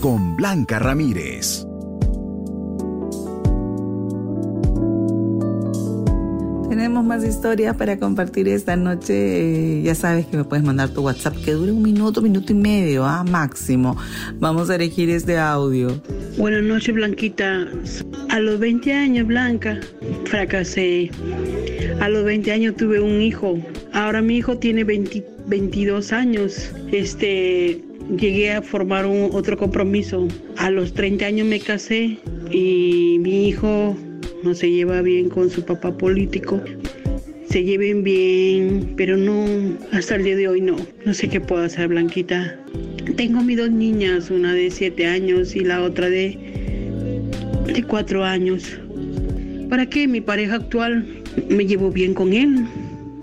con 0.00 0.36
Blanca 0.36 0.78
Ramírez. 0.78 1.66
Tenemos 6.68 7.04
más 7.04 7.24
historias 7.24 7.74
para 7.76 7.98
compartir 7.98 8.46
esta 8.46 8.76
noche. 8.76 9.82
Ya 9.82 9.96
sabes 9.96 10.26
que 10.26 10.36
me 10.36 10.44
puedes 10.44 10.64
mandar 10.64 10.90
tu 10.90 11.00
WhatsApp 11.02 11.34
que 11.44 11.50
dure 11.50 11.72
un 11.72 11.82
minuto, 11.82 12.22
minuto 12.22 12.52
y 12.52 12.56
medio, 12.56 13.04
ah, 13.04 13.24
máximo. 13.24 13.96
Vamos 14.38 14.70
a 14.70 14.76
elegir 14.76 15.10
este 15.10 15.36
audio. 15.36 16.00
Buenas 16.38 16.62
noches, 16.62 16.94
Blanquita. 16.94 17.66
A 18.28 18.38
los 18.38 18.60
20 18.60 18.92
años, 18.92 19.26
Blanca, 19.26 19.80
fracasé. 20.26 21.10
A 22.00 22.08
los 22.08 22.24
20 22.24 22.52
años 22.52 22.76
tuve 22.76 23.00
un 23.00 23.20
hijo. 23.20 23.58
Ahora 23.94 24.20
mi 24.20 24.36
hijo 24.36 24.58
tiene 24.58 24.84
20 24.84 25.34
22 25.46 26.12
años. 26.12 26.72
Este, 26.92 27.80
llegué 28.16 28.52
a 28.52 28.62
formar 28.62 29.06
un, 29.06 29.30
otro 29.32 29.56
compromiso. 29.56 30.28
A 30.56 30.70
los 30.70 30.94
30 30.94 31.26
años 31.26 31.46
me 31.46 31.60
casé 31.60 32.18
y 32.50 33.18
mi 33.20 33.48
hijo 33.48 33.96
no 34.42 34.54
se 34.54 34.70
lleva 34.70 35.02
bien 35.02 35.28
con 35.28 35.50
su 35.50 35.64
papá 35.64 35.96
político. 35.96 36.60
Se 37.48 37.62
lleven 37.62 38.02
bien, 38.02 38.94
pero 38.96 39.16
no, 39.16 39.46
hasta 39.92 40.16
el 40.16 40.24
día 40.24 40.36
de 40.36 40.48
hoy 40.48 40.60
no. 40.60 40.76
No 41.04 41.14
sé 41.14 41.28
qué 41.28 41.40
puedo 41.40 41.62
hacer, 41.62 41.88
Blanquita. 41.88 42.58
Tengo 43.16 43.42
mis 43.42 43.58
dos 43.58 43.70
niñas, 43.70 44.30
una 44.30 44.54
de 44.54 44.70
7 44.70 45.06
años 45.06 45.54
y 45.54 45.60
la 45.60 45.82
otra 45.82 46.08
de, 46.10 46.36
de 47.72 47.82
4 47.84 48.24
años. 48.24 48.76
¿Para 49.70 49.86
qué? 49.86 50.08
Mi 50.08 50.20
pareja 50.20 50.56
actual 50.56 51.06
me 51.48 51.66
llevo 51.66 51.90
bien 51.90 52.14
con 52.14 52.32
él. 52.32 52.66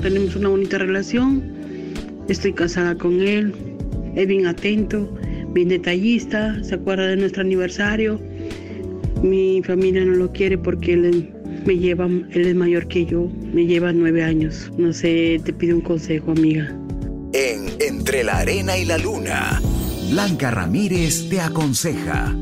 Tenemos 0.01 0.36
una 0.36 0.50
bonita 0.50 0.77
relación. 0.77 1.43
Estoy 2.27 2.53
casada 2.53 2.96
con 2.96 3.22
él. 3.22 3.53
Es 4.15 4.27
bien 4.27 4.48
atento, 4.48 5.10
bien 5.53 5.70
detallista. 5.70 6.63
Se 6.63 6.75
acuerda 6.75 7.08
de 7.08 7.17
nuestro 7.17 7.41
aniversario. 7.41 8.20
Mi 9.22 9.62
familia 9.63 10.03
no 10.03 10.13
lo 10.13 10.31
quiere 10.31 10.58
porque 10.58 10.93
él 10.93 11.31
él 11.67 12.48
es 12.48 12.55
mayor 12.55 12.88
que 12.88 13.05
yo, 13.05 13.29
me 13.53 13.65
lleva 13.65 13.93
nueve 13.93 14.24
años. 14.24 14.72
No 14.77 14.91
sé, 14.93 15.39
te 15.43 15.53
pido 15.53 15.75
un 15.75 15.81
consejo, 15.81 16.31
amiga. 16.31 16.75
En 17.34 17.67
Entre 17.79 18.24
la 18.24 18.39
Arena 18.39 18.77
y 18.77 18.86
la 18.86 18.98
Luna, 18.98 19.62
Blanca 20.10 20.51
Ramírez 20.51 21.29
te 21.29 21.39
aconseja. 21.39 22.36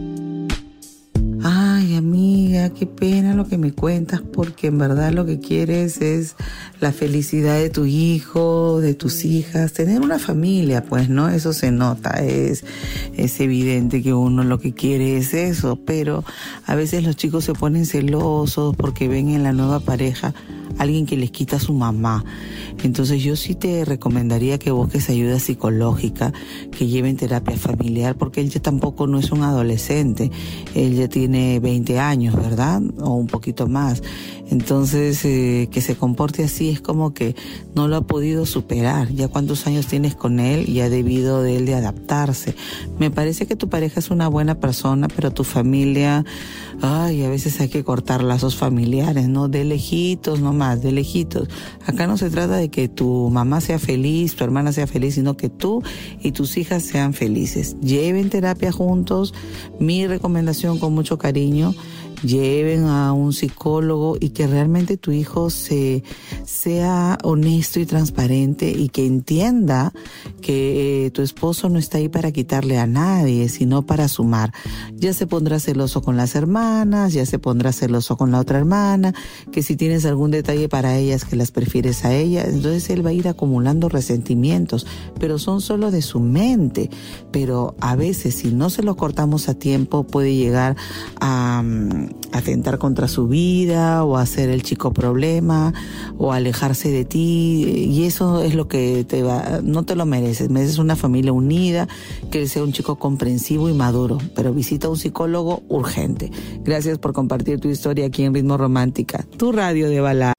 Amiga, 1.96 2.70
qué 2.70 2.86
pena 2.86 3.34
lo 3.34 3.48
que 3.48 3.58
me 3.58 3.72
cuentas, 3.72 4.22
porque 4.22 4.68
en 4.68 4.78
verdad 4.78 5.12
lo 5.12 5.26
que 5.26 5.40
quieres 5.40 6.02
es 6.02 6.36
la 6.80 6.92
felicidad 6.92 7.58
de 7.58 7.70
tu 7.70 7.86
hijo, 7.86 8.80
de 8.82 8.94
tus 8.94 9.26
hijas, 9.26 9.74
tener 9.74 10.02
una 10.02 10.20
familia, 10.20 10.84
pues, 10.84 11.10
¿no? 11.10 11.30
Eso 11.30 11.54
se 11.54 11.72
nota, 11.72 12.12
es, 12.24 12.66
es 13.16 13.40
evidente 13.40 14.02
que 14.02 14.14
uno 14.14 14.44
lo 14.44 14.60
que 14.60 14.74
quiere 14.74 15.18
es 15.18 15.34
eso, 15.34 15.78
pero 15.86 16.24
a 16.66 16.76
veces 16.76 17.04
los 17.04 17.16
chicos 17.16 17.46
se 17.46 17.54
ponen 17.54 17.86
celosos 17.86 18.76
porque 18.76 19.08
ven 19.08 19.30
en 19.30 19.44
la 19.44 19.54
nueva 19.54 19.80
pareja 19.80 20.34
alguien 20.78 21.06
que 21.06 21.18
les 21.18 21.32
quita 21.32 21.60
su 21.60 21.74
mamá. 21.74 22.24
Entonces 22.84 23.22
yo 23.22 23.36
sí 23.36 23.56
te 23.56 23.84
recomendaría 23.86 24.58
que 24.58 24.72
busques 24.72 25.10
ayuda 25.10 25.40
psicológica, 25.40 26.34
que 26.72 26.88
lleven 26.88 27.18
terapia 27.18 27.58
familiar, 27.58 28.16
porque 28.16 28.42
él 28.42 28.50
ya 28.50 28.62
tampoco 28.62 29.06
no 29.06 29.20
es 29.20 29.32
un 29.32 29.44
adolescente, 29.44 30.32
él 30.76 30.96
ya 30.96 31.10
tiene 31.10 31.60
20 31.60 31.79
años, 32.00 32.36
¿verdad? 32.36 32.82
O 33.00 33.14
un 33.14 33.28
poquito 33.28 33.68
más. 33.68 34.02
Entonces, 34.50 35.24
eh, 35.26 35.70
que 35.72 35.82
se 35.82 35.96
comporte 35.96 36.44
así 36.44 36.70
es 36.70 36.82
como 36.82 37.14
que 37.14 37.36
no 37.76 37.88
lo 37.88 37.98
ha 37.98 38.02
podido 38.02 38.46
superar. 38.46 39.10
Ya 39.14 39.28
cuántos 39.28 39.68
años 39.68 39.88
tienes 39.88 40.16
con 40.16 40.40
él 40.40 40.68
y 40.68 40.82
ha 40.82 40.90
debido 40.90 41.44
de 41.44 41.58
él 41.58 41.66
de 41.66 41.76
adaptarse. 41.76 42.56
Me 42.98 43.12
parece 43.12 43.46
que 43.46 43.56
tu 43.56 43.70
pareja 43.70 44.00
es 44.00 44.10
una 44.10 44.28
buena 44.28 44.56
persona, 44.56 45.08
pero 45.08 45.32
tu 45.32 45.44
familia, 45.44 46.26
ay, 46.82 47.24
a 47.24 47.30
veces 47.30 47.60
hay 47.60 47.70
que 47.70 47.84
cortar 47.84 48.24
lazos 48.24 48.56
familiares, 48.56 49.28
¿no? 49.28 49.48
De 49.48 49.64
lejitos 49.64 50.40
nomás, 50.40 50.82
de 50.82 50.92
lejitos. 50.92 51.48
Acá 51.86 52.08
no 52.08 52.18
se 52.18 52.30
trata 52.30 52.58
de 52.58 52.70
que 52.70 52.88
tu 52.88 53.30
mamá 53.30 53.62
sea 53.62 53.80
feliz, 53.80 54.36
tu 54.36 54.44
hermana 54.44 54.72
sea 54.72 54.88
feliz, 54.88 55.16
sino 55.16 55.38
que 55.38 55.50
tú 55.50 55.84
y 56.22 56.32
tus 56.32 56.58
hijas 56.58 56.84
sean 56.84 57.14
felices. 57.14 57.76
Lleven 57.82 58.30
terapia 58.30 58.72
juntos. 58.72 59.34
Mi 59.80 60.08
recomendación 60.08 60.80
con 60.80 60.94
mucho 60.94 61.18
cariño 61.18 61.74
lleven 62.24 62.86
a 62.86 63.14
un 63.14 63.34
psicólogo 63.34 64.18
y 64.20 64.30
que 64.30 64.48
realmente 64.48 64.98
tu 64.98 65.12
hijo 65.12 65.50
se 65.50 66.04
sea 66.46 67.18
honesto 67.24 67.80
y 67.80 67.86
transparente 67.86 68.70
y 68.72 68.90
que 68.90 69.06
entienda 69.06 69.94
que 70.42 71.06
eh, 71.06 71.12
tu 71.12 71.22
esposo 71.22 71.70
no 71.70 71.80
está 71.80 71.98
ahí 71.98 72.10
para 72.10 72.32
quitarle 72.32 72.78
a 72.78 72.88
nadie, 72.88 73.50
sino 73.50 73.86
para 73.86 74.08
sumar. 74.08 74.54
Ya 74.96 75.14
se 75.14 75.28
pondrá 75.28 75.60
celoso 75.60 76.02
con 76.02 76.18
las 76.18 76.36
hermanas, 76.36 77.14
ya 77.14 77.26
se 77.26 77.40
pondrá 77.40 77.72
celoso 77.72 78.18
con 78.18 78.32
la 78.32 78.40
otra 78.40 78.58
hermana, 78.58 79.14
que 79.52 79.64
si 79.64 79.76
tienes 79.76 80.06
algún 80.06 80.32
detalle 80.32 80.70
para 80.70 80.98
ellas 80.98 81.26
que 81.26 81.36
las 81.36 81.52
prefieres 81.52 82.06
a 82.06 82.14
ella, 82.14 82.44
entonces 82.44 82.90
él 82.90 83.06
va 83.06 83.12
a 83.12 83.14
ir 83.14 83.28
acumulando 83.28 83.90
resentimientos, 83.90 84.86
pero 85.20 85.40
son 85.40 85.62
solo 85.62 85.92
de 85.92 86.02
su 86.02 86.20
mente. 86.20 86.90
Pero 87.32 87.76
a 87.80 87.96
veces 87.96 88.36
si 88.36 88.52
no 88.52 88.70
se 88.70 88.84
lo 88.84 88.96
cortamos 88.96 89.50
a 89.50 89.54
tiempo 89.54 90.04
puede 90.04 90.36
llegar 90.36 90.76
a 91.20 91.62
mm, 91.64 92.09
atentar 92.32 92.78
contra 92.78 93.08
su 93.08 93.28
vida 93.28 94.04
o 94.04 94.18
a 94.18 94.26
ser 94.26 94.50
el 94.50 94.64
chico 94.64 94.92
problema 94.94 95.74
o 96.18 96.34
alejarse 96.34 96.90
de 96.90 97.06
ti 97.06 97.88
y 97.90 98.04
eso 98.04 98.42
es 98.42 98.56
lo 98.56 98.68
que 98.68 99.04
te 99.04 99.24
va, 99.24 99.62
no 99.64 99.84
te 99.84 99.96
lo 99.96 100.06
mereces, 100.06 100.50
mereces 100.50 100.78
una 100.78 100.96
familia 100.96 101.34
unida, 101.34 101.88
que 102.32 102.48
sea 102.48 102.64
un 102.64 102.72
chico 102.74 102.98
comprensivo 102.98 103.70
y 103.70 103.74
maduro, 103.74 104.18
pero 104.36 104.54
visita 104.54 104.88
a 104.88 104.90
un 104.90 104.98
psicólogo 104.98 105.64
urgente. 105.70 106.32
Gracias 106.64 106.98
por 106.98 107.14
compartir 107.14 107.60
tu 107.60 107.70
historia 107.70 108.06
aquí 108.08 108.24
en 108.24 108.34
Ritmo 108.34 108.58
Romántica, 108.58 109.26
tu 109.38 109.52
radio 109.52 109.90
de 109.90 110.00
balada. 110.02 110.34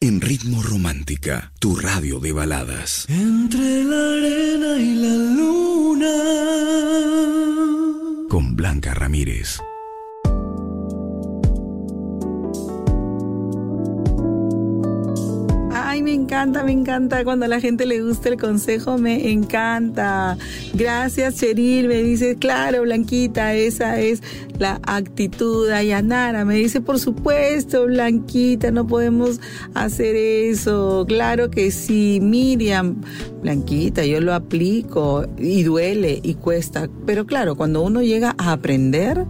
En 0.00 0.20
Ritmo 0.20 0.62
Romántica, 0.62 1.52
tu 1.58 1.74
radio 1.74 2.20
de 2.20 2.30
baladas. 2.32 3.04
Entre 3.08 3.82
la 3.82 4.12
arena 4.12 4.78
y 4.78 4.94
la 4.94 5.14
luna. 5.34 6.12
Con 8.28 8.54
Blanca 8.54 8.94
Ramírez. 8.94 9.58
Encanta, 16.28 16.62
me 16.62 16.72
encanta 16.72 17.24
cuando 17.24 17.46
a 17.46 17.48
la 17.48 17.58
gente 17.58 17.86
le 17.86 18.02
gusta 18.02 18.28
el 18.28 18.36
consejo, 18.36 18.98
me 18.98 19.30
encanta. 19.30 20.36
Gracias, 20.74 21.36
Cheryl, 21.36 21.88
me 21.88 22.02
dice, 22.02 22.36
claro, 22.36 22.82
Blanquita, 22.82 23.54
esa 23.54 23.98
es 23.98 24.22
la 24.58 24.78
actitud. 24.82 25.70
Ayanara 25.70 26.44
me 26.44 26.56
dice, 26.56 26.82
por 26.82 26.98
supuesto, 26.98 27.86
Blanquita, 27.86 28.70
no 28.70 28.86
podemos 28.86 29.40
hacer 29.72 30.16
eso. 30.16 31.06
Claro 31.08 31.50
que 31.50 31.70
sí, 31.70 32.18
Miriam, 32.20 32.96
Blanquita, 33.40 34.04
yo 34.04 34.20
lo 34.20 34.34
aplico 34.34 35.26
y 35.38 35.62
duele 35.62 36.20
y 36.22 36.34
cuesta. 36.34 36.90
Pero 37.06 37.24
claro, 37.24 37.56
cuando 37.56 37.80
uno 37.80 38.02
llega 38.02 38.34
a 38.36 38.52
aprender, 38.52 39.24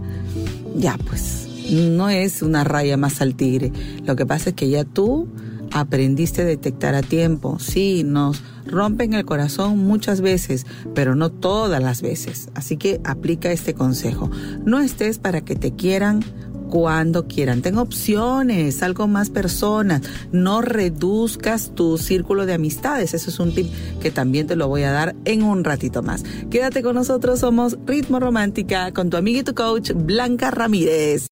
ya 0.75 0.97
pues, 1.07 1.47
no 1.71 2.09
es 2.09 2.41
una 2.41 2.65
raya 2.65 2.97
más 2.97 3.21
al 3.21 3.35
tigre. 3.35 3.71
Lo 4.03 4.17
que 4.17 4.25
pasa 4.25 4.49
es 4.49 4.55
que 4.57 4.67
ya 4.67 4.83
tú 4.83 5.29
aprendiste 5.71 6.41
a 6.41 6.45
detectar 6.45 6.95
a 6.95 7.01
tiempo. 7.01 7.59
Sí, 7.59 8.03
nos 8.03 8.43
rompen 8.65 9.13
el 9.13 9.25
corazón 9.25 9.77
muchas 9.79 10.21
veces, 10.21 10.65
pero 10.93 11.15
no 11.15 11.31
todas 11.31 11.81
las 11.81 12.01
veces. 12.01 12.49
Así 12.55 12.77
que 12.77 13.01
aplica 13.03 13.51
este 13.51 13.73
consejo. 13.73 14.29
No 14.65 14.79
estés 14.79 15.19
para 15.19 15.41
que 15.41 15.55
te 15.55 15.75
quieran 15.75 16.23
cuando 16.69 17.27
quieran. 17.27 17.61
Ten 17.61 17.77
opciones, 17.77 18.77
sal 18.77 18.93
con 18.93 19.11
más 19.11 19.29
personas. 19.29 20.01
No 20.31 20.61
reduzcas 20.61 21.73
tu 21.75 21.97
círculo 21.97 22.45
de 22.45 22.53
amistades. 22.53 23.13
Eso 23.13 23.29
es 23.29 23.39
un 23.39 23.53
tip 23.53 23.67
que 24.01 24.11
también 24.11 24.47
te 24.47 24.55
lo 24.55 24.67
voy 24.67 24.83
a 24.83 24.91
dar 24.91 25.15
en 25.25 25.43
un 25.43 25.63
ratito 25.63 26.01
más. 26.03 26.23
Quédate 26.49 26.81
con 26.81 26.95
nosotros, 26.95 27.39
somos 27.39 27.77
Ritmo 27.85 28.19
Romántica 28.19 28.93
con 28.93 29.09
tu 29.09 29.17
amiga 29.17 29.39
y 29.39 29.43
tu 29.43 29.55
coach 29.55 29.91
Blanca 29.93 30.51
Ramírez. 30.51 31.27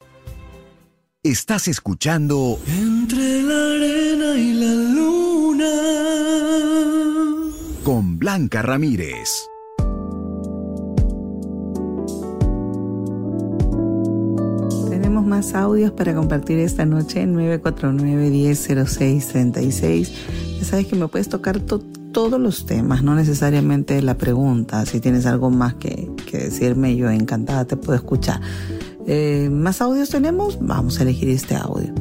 Estás 1.23 1.67
escuchando 1.67 2.59
Entre 2.67 3.43
la 3.43 3.76
y 4.37 4.53
la 4.53 4.73
luna. 4.73 5.73
con 7.83 8.19
Blanca 8.19 8.61
Ramírez. 8.61 9.29
Tenemos 14.89 15.25
más 15.25 15.53
audios 15.53 15.91
para 15.91 16.13
compartir 16.15 16.59
esta 16.59 16.85
noche 16.85 17.21
en 17.21 17.35
949-100636. 17.35 20.09
Ya 20.59 20.65
sabes 20.65 20.87
que 20.87 20.95
me 20.95 21.07
puedes 21.07 21.29
tocar 21.29 21.59
to- 21.59 21.79
todos 22.11 22.39
los 22.39 22.65
temas, 22.65 23.03
no 23.03 23.13
necesariamente 23.15 24.01
la 24.01 24.17
pregunta. 24.17 24.85
Si 24.85 24.99
tienes 24.99 25.25
algo 25.25 25.49
más 25.51 25.75
que, 25.75 26.09
que 26.29 26.37
decirme, 26.39 26.95
yo 26.95 27.09
encantada 27.09 27.65
te 27.65 27.77
puedo 27.77 27.95
escuchar. 27.95 28.41
Eh, 29.05 29.49
¿Más 29.51 29.81
audios 29.81 30.09
tenemos? 30.09 30.57
Vamos 30.61 30.99
a 30.99 31.03
elegir 31.03 31.29
este 31.29 31.55
audio. 31.55 31.93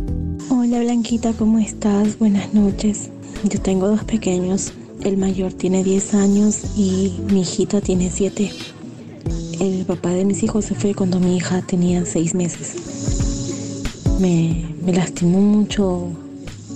Hola 0.68 0.80
Blanquita, 0.80 1.32
¿cómo 1.32 1.60
estás? 1.60 2.18
Buenas 2.18 2.52
noches. 2.52 3.10
Yo 3.44 3.60
tengo 3.60 3.86
dos 3.86 4.02
pequeños. 4.02 4.72
El 5.04 5.16
mayor 5.16 5.52
tiene 5.52 5.84
10 5.84 6.14
años 6.14 6.58
y 6.76 7.12
mi 7.30 7.42
hijita 7.42 7.80
tiene 7.80 8.10
7. 8.10 8.50
El 9.60 9.84
papá 9.86 10.10
de 10.10 10.24
mis 10.24 10.42
hijos 10.42 10.64
se 10.64 10.74
fue 10.74 10.92
cuando 10.92 11.20
mi 11.20 11.36
hija 11.36 11.62
tenía 11.62 12.04
6 12.04 12.34
meses. 12.34 12.74
Me, 14.18 14.74
me 14.84 14.92
lastimó 14.92 15.38
mucho 15.40 16.08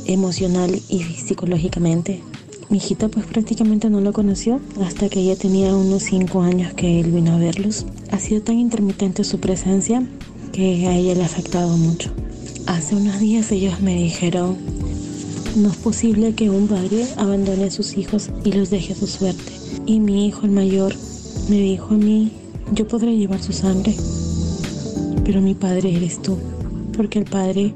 emocional 0.06 0.80
y 0.88 1.02
psicológicamente. 1.02 2.22
Mi 2.68 2.76
hijita 2.78 3.08
pues 3.08 3.26
prácticamente 3.26 3.90
no 3.90 4.00
lo 4.00 4.12
conoció 4.12 4.60
hasta 4.80 5.08
que 5.08 5.18
ella 5.18 5.34
tenía 5.34 5.74
unos 5.74 6.04
5 6.04 6.42
años 6.42 6.74
que 6.74 7.00
él 7.00 7.10
vino 7.10 7.32
a 7.32 7.38
verlos. 7.38 7.86
Ha 8.12 8.20
sido 8.20 8.40
tan 8.40 8.56
intermitente 8.56 9.24
su 9.24 9.40
presencia 9.40 10.06
que 10.52 10.86
a 10.86 10.94
ella 10.94 11.16
le 11.16 11.22
ha 11.24 11.26
afectado 11.26 11.76
mucho. 11.76 12.12
Hace 12.70 12.94
unos 12.94 13.18
días 13.18 13.50
ellos 13.50 13.80
me 13.80 13.96
dijeron, 13.96 14.56
no 15.56 15.70
es 15.70 15.76
posible 15.78 16.36
que 16.36 16.50
un 16.50 16.68
padre 16.68 17.04
abandone 17.16 17.64
a 17.64 17.70
sus 17.72 17.96
hijos 17.98 18.30
y 18.44 18.52
los 18.52 18.70
deje 18.70 18.92
a 18.92 18.96
su 18.96 19.08
suerte. 19.08 19.52
Y 19.86 19.98
mi 19.98 20.28
hijo, 20.28 20.42
el 20.46 20.52
mayor, 20.52 20.94
me 21.48 21.56
dijo 21.56 21.94
a 21.94 21.98
mí, 21.98 22.30
yo 22.72 22.86
podré 22.86 23.16
llevar 23.16 23.42
su 23.42 23.52
sangre, 23.52 23.96
pero 25.24 25.40
mi 25.40 25.54
padre 25.54 25.96
eres 25.96 26.22
tú, 26.22 26.38
porque 26.96 27.18
el 27.18 27.24
padre 27.24 27.74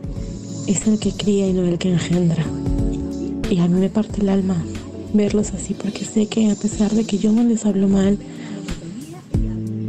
es 0.68 0.86
el 0.86 1.00
que 1.00 1.10
cría 1.10 1.48
y 1.48 1.54
no 1.54 1.64
el 1.64 1.76
que 1.76 1.92
engendra. 1.92 2.44
Y 3.50 3.58
a 3.58 3.66
mí 3.66 3.80
me 3.80 3.90
parte 3.90 4.20
el 4.20 4.28
alma 4.28 4.64
verlos 5.12 5.54
así, 5.54 5.74
porque 5.74 6.04
sé 6.04 6.26
que 6.26 6.52
a 6.52 6.54
pesar 6.54 6.92
de 6.92 7.04
que 7.04 7.18
yo 7.18 7.32
no 7.32 7.42
les 7.42 7.66
hablo 7.66 7.88
mal, 7.88 8.16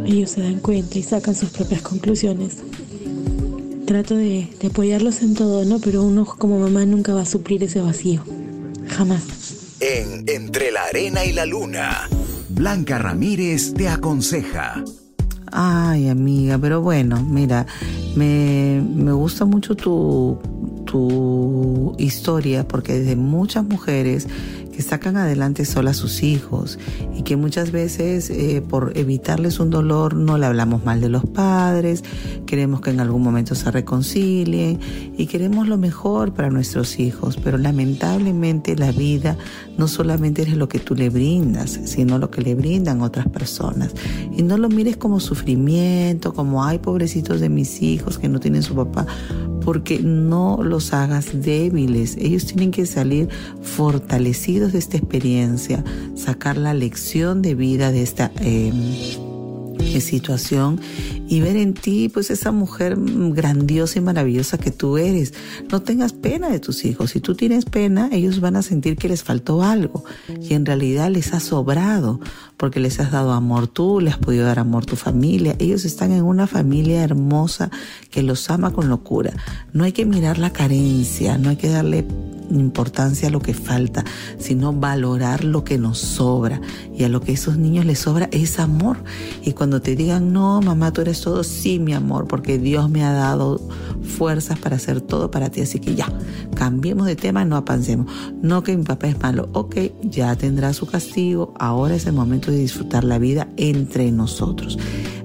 ellos 0.04 0.32
se 0.32 0.42
dan 0.42 0.60
cuenta 0.62 0.98
y 0.98 1.04
sacan 1.04 1.36
sus 1.36 1.52
propias 1.52 1.84
conclusiones 1.84 2.64
trato 3.86 4.16
de, 4.16 4.50
de 4.60 4.68
apoyarlos 4.68 5.22
en 5.22 5.34
todo, 5.36 5.66
¿no? 5.66 5.80
Pero 5.80 6.04
uno 6.04 6.26
como 6.26 6.60
mamá 6.60 6.86
nunca 6.86 7.14
va 7.14 7.22
a 7.22 7.26
suplir 7.26 7.64
ese 7.64 7.82
vacío. 7.82 8.24
Jamás. 8.90 9.24
En 9.80 10.24
Entre 10.28 10.72
la 10.72 10.84
arena 10.84 11.26
y 11.26 11.34
la 11.34 11.46
luna, 11.46 12.10
Blanca 12.50 12.98
Ramírez 12.98 13.74
te 13.74 13.88
aconseja. 13.88 14.84
Ay, 15.52 16.10
amiga, 16.10 16.58
pero 16.58 16.82
bueno, 16.82 17.24
mira, 17.24 17.66
me, 18.16 18.82
me 18.82 19.12
gusta 19.12 19.46
mucho 19.46 19.76
tu, 19.76 20.38
tu 20.86 21.96
historia 21.98 22.68
porque 22.68 23.00
desde 23.00 23.16
muchas 23.16 23.64
mujeres 23.64 24.28
que 24.76 24.82
sacan 24.82 25.16
adelante 25.16 25.64
solas 25.64 25.98
a 25.98 26.00
sus 26.02 26.22
hijos 26.22 26.78
y 27.16 27.22
que 27.22 27.38
muchas 27.38 27.72
veces 27.72 28.30
eh, 28.30 28.62
por 28.68 28.92
evitarles 28.98 29.60
un 29.62 29.70
dolor 29.70 30.16
no 30.16 30.38
le 30.38 30.48
hablamos 30.48 30.84
mal 30.84 31.00
de 31.00 31.08
los 31.08 31.26
padres, 31.26 32.04
queremos 32.46 32.82
que 32.82 32.90
en 32.90 33.00
algún 33.00 33.24
momento 33.24 33.56
se 33.56 33.72
reconcilien 33.72 34.80
y 35.18 35.28
queremos 35.28 35.70
lo 35.70 35.78
mejor 35.78 36.34
para 36.34 36.50
nuestros 36.50 37.00
hijos, 37.00 37.38
pero 37.42 37.58
lamentablemente 37.58 38.76
la 38.76 38.92
vida 38.92 39.38
no 39.78 39.88
solamente 39.88 40.42
es 40.42 40.56
lo 40.58 40.68
que 40.68 40.80
tú 40.80 40.94
le 40.94 41.10
brindas, 41.10 41.80
sino 41.86 42.18
lo 42.18 42.30
que 42.30 42.42
le 42.42 42.56
brindan 42.56 43.02
otras 43.02 43.28
personas. 43.30 43.94
Y 44.36 44.44
no 44.44 44.58
lo 44.58 44.68
mires 44.68 44.98
como 44.98 45.20
sufrimiento, 45.20 46.34
como, 46.34 46.66
ay, 46.66 46.80
pobrecitos 46.80 47.40
de 47.40 47.50
mis 47.50 47.82
hijos 47.82 48.18
que 48.18 48.28
no 48.28 48.40
tienen 48.40 48.64
su 48.64 48.76
papá, 48.76 49.06
porque 49.66 50.00
no 50.00 50.60
los 50.64 50.94
hagas 50.94 51.42
débiles. 51.42 52.16
Ellos 52.18 52.46
tienen 52.46 52.70
que 52.70 52.86
salir 52.86 53.28
fortalecidos 53.64 54.74
de 54.74 54.80
esta 54.80 54.98
experiencia, 54.98 55.84
sacar 56.16 56.56
la 56.56 56.76
lección 56.76 57.42
de 57.42 57.56
vida 57.56 57.92
de 57.92 58.04
esta 58.04 58.32
eh, 58.40 58.72
situación 60.00 60.80
y 61.28 61.40
ver 61.42 61.56
en 61.56 61.74
ti 61.74 62.10
pues 62.10 62.30
esa 62.30 62.52
mujer 62.52 62.96
grandiosa 62.98 64.00
y 64.00 64.02
maravillosa 64.02 64.58
que 64.58 64.72
tú 64.72 64.98
eres. 64.98 65.34
No 65.72 65.82
tengas 65.82 66.14
pena 66.14 66.50
de 66.50 66.60
tus 66.60 66.86
hijos. 66.86 67.12
Si 67.12 67.20
tú 67.20 67.36
tienes 67.36 67.66
pena, 67.66 68.10
ellos 68.12 68.40
van 68.40 68.56
a 68.56 68.62
sentir 68.62 68.98
que 68.98 69.08
les 69.08 69.24
faltó 69.24 69.64
algo 69.64 70.04
y 70.42 70.54
en 70.54 70.66
realidad 70.66 71.10
les 71.10 71.34
ha 71.34 71.40
sobrado 71.40 72.20
porque 72.58 72.80
les 72.80 73.00
has 73.00 73.12
dado 73.12 73.34
amor 73.34 73.68
tú, 73.68 74.00
les 74.00 74.14
has 74.14 74.20
podido 74.20 74.46
dar 74.46 74.60
amor 74.60 74.86
tu 74.86 74.96
familia. 74.96 75.56
Ellos 75.60 75.86
están 75.86 76.12
en 76.12 76.24
una 76.24 76.48
familia 76.48 77.04
hermosa 77.04 77.70
que 78.12 78.24
los 78.24 78.50
ama 78.50 78.72
con 78.72 78.90
locura. 78.90 79.34
No 79.74 79.84
hay 79.84 79.92
que 79.92 80.06
mirar 80.06 80.38
la 80.38 80.52
carencia, 80.52 81.38
no 81.38 81.50
hay 81.50 81.58
que 81.58 81.70
darle 81.70 82.06
importancia 82.50 83.28
a 83.28 83.32
lo 83.32 83.40
que 83.40 83.54
falta, 83.54 84.04
sino 84.38 84.74
valorar 84.74 85.44
lo 85.44 85.64
que 85.64 85.78
nos 85.78 86.00
sobra. 86.00 86.62
Y 86.94 87.04
a 87.04 87.10
lo 87.10 87.22
que 87.22 87.32
a 87.32 87.34
esos 87.34 87.58
niños 87.58 87.86
les 87.86 88.00
sobra 88.00 88.30
es 88.32 88.60
amor. 88.60 88.98
Y 89.44 89.54
cuando 89.54 89.82
te 89.82 89.96
digan, 89.96 90.34
no, 90.34 90.62
mamá, 90.62 90.94
tú 90.94 91.02
eres 91.02 91.22
todo, 91.22 91.44
sí, 91.44 91.80
mi 91.80 91.94
amor, 91.94 92.28
porque 92.28 92.58
Dios 92.58 92.90
me 92.90 93.04
ha 93.04 93.12
dado 93.12 93.60
fuerzas 94.02 94.60
para 94.60 94.76
hacer 94.76 95.02
todo 95.02 95.32
para 95.32 95.50
ti. 95.50 95.62
Así 95.62 95.80
que 95.80 95.96
ya, 95.96 96.08
cambiemos 96.56 97.08
de 97.08 97.16
tema, 97.16 97.46
no 97.46 97.58
apancemos. 97.58 98.12
No 98.42 98.64
que 98.64 98.76
mi 98.76 98.84
papá 98.84 99.08
es 99.08 99.20
malo, 99.20 99.50
ok, 99.54 99.76
ya 100.04 100.36
tendrá 100.36 100.74
su 100.74 100.86
castigo. 100.86 101.54
Ahora 101.60 101.96
es 101.96 102.06
el 102.06 102.14
momento 102.14 102.45
de 102.52 102.58
disfrutar 102.58 103.04
la 103.04 103.20
vida 103.20 103.48
entre 103.58 104.12
nosotros. 104.12 104.78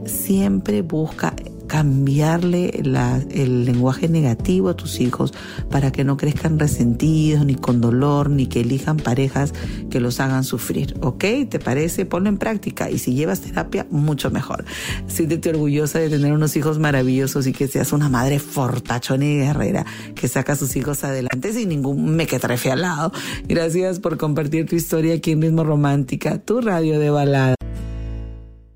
Siempre 0.04 0.82
busca 0.82 1.34
cambiarle 1.70 2.82
el 3.30 3.64
lenguaje 3.64 4.08
negativo 4.08 4.70
a 4.70 4.74
tus 4.74 4.98
hijos 4.98 5.32
para 5.70 5.92
que 5.92 6.02
no 6.02 6.16
crezcan 6.16 6.58
resentidos, 6.58 7.46
ni 7.46 7.54
con 7.54 7.80
dolor, 7.80 8.28
ni 8.28 8.46
que 8.46 8.62
elijan 8.62 8.96
parejas 8.96 9.54
que 9.88 10.00
los 10.00 10.18
hagan 10.18 10.42
sufrir. 10.42 10.96
¿Ok? 11.00 11.24
¿Te 11.48 11.60
parece? 11.60 12.06
Ponlo 12.06 12.28
en 12.28 12.38
práctica 12.38 12.90
y 12.90 12.98
si 12.98 13.14
llevas 13.14 13.42
terapia, 13.42 13.86
mucho 13.88 14.32
mejor. 14.32 14.64
Siéntete 15.06 15.50
orgullosa 15.50 16.00
de 16.00 16.10
tener 16.10 16.32
unos 16.32 16.56
hijos 16.56 16.80
maravillosos 16.80 17.46
y 17.46 17.52
que 17.52 17.68
seas 17.68 17.92
una 17.92 18.08
madre 18.08 18.40
fortachona 18.40 19.24
y 19.24 19.36
guerrera 19.36 19.86
que 20.16 20.26
saca 20.26 20.54
a 20.54 20.56
sus 20.56 20.74
hijos 20.74 21.04
adelante 21.04 21.52
sin 21.52 21.68
ningún 21.68 22.16
mequetrefe 22.16 22.72
al 22.72 22.80
lado. 22.80 23.12
Gracias 23.46 24.00
por 24.00 24.18
compartir 24.18 24.66
tu 24.66 24.74
historia 24.74 25.14
aquí 25.14 25.30
en 25.30 25.42
Ritmo 25.42 25.62
Romántica, 25.62 26.38
tu 26.38 26.60
radio 26.60 26.98
de 26.98 27.10
balada. 27.10 27.59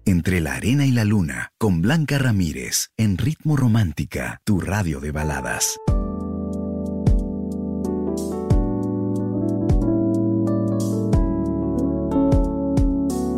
Entre 0.07 0.43
la 0.43 0.57
arena 0.57 0.85
y 0.85 0.91
la 0.91 1.07
luna, 1.07 1.53
con 1.57 1.81
Blanca 1.81 2.19
Ramírez, 2.19 2.91
en 2.99 3.17
Ritmo 3.17 3.57
Romántica, 3.57 4.39
tu 4.45 4.61
radio 4.61 5.01
de 5.01 5.13
baladas. 5.13 5.79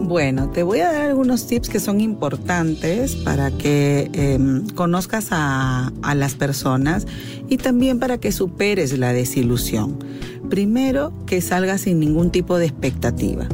Bueno, 0.09 0.51
te 0.51 0.65
voy 0.65 0.81
a 0.81 0.91
dar 0.91 1.03
algunos 1.03 1.47
tips 1.47 1.69
que 1.69 1.79
son 1.79 2.01
importantes 2.01 3.15
para 3.15 3.53
que 3.53 4.11
eh, 4.13 4.39
conozcas 4.75 5.29
a, 5.31 5.93
a 6.03 6.15
las 6.17 6.35
personas 6.35 7.07
y 7.49 7.59
también 7.59 8.01
para 8.01 8.19
que 8.19 8.33
superes 8.33 8.99
la 8.99 9.13
desilusión. 9.13 9.99
Primero, 10.51 11.13
que 11.27 11.41
salgas 11.41 11.83
sin 11.83 12.01
ningún 12.01 12.33
tipo 12.33 12.59
de 12.59 12.67
expectativa. 12.67 13.47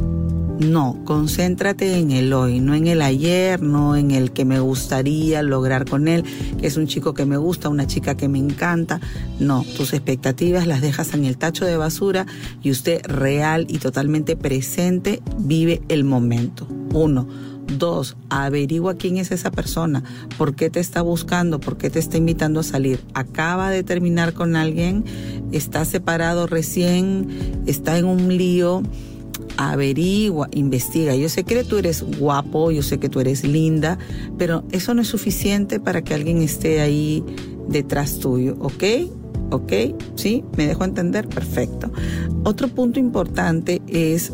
No, 0.63 0.97
concéntrate 1.05 1.99
en 1.99 2.13
el 2.13 2.33
hoy, 2.33 2.61
no 2.61 2.75
en 2.75 2.87
el 2.87 3.03
ayer, 3.03 3.61
no 3.61 3.97
en 3.97 4.13
el 4.13 4.31
que 4.31 4.45
me 4.45 4.61
gustaría 4.61 5.43
lograr 5.43 5.89
con 5.89 6.07
él, 6.07 6.25
que 6.61 6.69
es 6.69 6.77
un 6.77 6.87
chico 6.87 7.15
que 7.15 7.27
me 7.27 7.37
gusta, 7.37 7.69
una 7.69 7.89
chica 7.89 8.17
que 8.17 8.29
me 8.29 8.39
encanta. 8.39 9.01
No, 9.41 9.65
tus 9.77 9.93
expectativas 9.93 10.69
las 10.69 10.81
dejas 10.81 11.15
en 11.15 11.25
el 11.25 11.37
tacho 11.37 11.65
de 11.65 11.77
basura 11.77 12.27
y 12.63 12.71
usted 12.71 13.05
real 13.05 13.67
y 13.69 13.79
totalmente 13.79 14.37
presente 14.37 15.21
vive 15.37 15.83
el 15.89 16.05
momento. 16.05 16.69
Uno. 16.93 17.27
Dos, 17.79 18.17
averigua 18.29 18.97
quién 18.97 19.17
es 19.17 19.31
esa 19.31 19.51
persona, 19.51 20.03
por 20.37 20.55
qué 20.55 20.69
te 20.69 20.81
está 20.81 21.01
buscando, 21.01 21.59
por 21.59 21.79
qué 21.79 21.91
te 21.91 22.01
está 22.01 22.19
invitando 22.19 22.61
a 22.61 22.65
salir. 22.65 23.01
Acaba 23.15 23.71
de 23.71 23.83
terminar 23.83 24.35
con 24.35 24.57
alguien, 24.57 25.05
está 25.53 25.85
separado 25.85 26.47
recién, 26.47 27.63
está 27.67 27.97
en 27.99 28.05
un 28.05 28.37
lío 28.37 28.83
averigua, 29.57 30.49
investiga. 30.53 31.15
Yo 31.15 31.29
sé 31.29 31.45
que 31.45 31.65
tú 31.65 31.79
eres 31.79 32.03
guapo, 32.19 32.71
yo 32.71 32.83
sé 32.83 32.99
que 32.99 33.09
tú 33.09 33.21
eres 33.21 33.45
linda, 33.45 33.99
pero 34.39 34.65
eso 34.73 34.95
no 34.95 35.03
es 35.03 35.09
suficiente 35.09 35.81
para 35.81 36.03
que 36.03 36.15
alguien 36.15 36.43
esté 36.43 36.81
ahí 36.81 37.25
detrás 37.69 38.19
tuyo, 38.19 38.57
¿ok? 38.61 38.85
¿Ok? 39.51 39.73
¿Sí? 40.17 40.45
¿Me 40.57 40.67
dejo 40.67 40.85
entender? 40.85 41.29
Perfecto. 41.29 41.91
Otro 42.45 42.69
punto 42.69 42.99
importante 42.99 43.83
es 43.87 44.33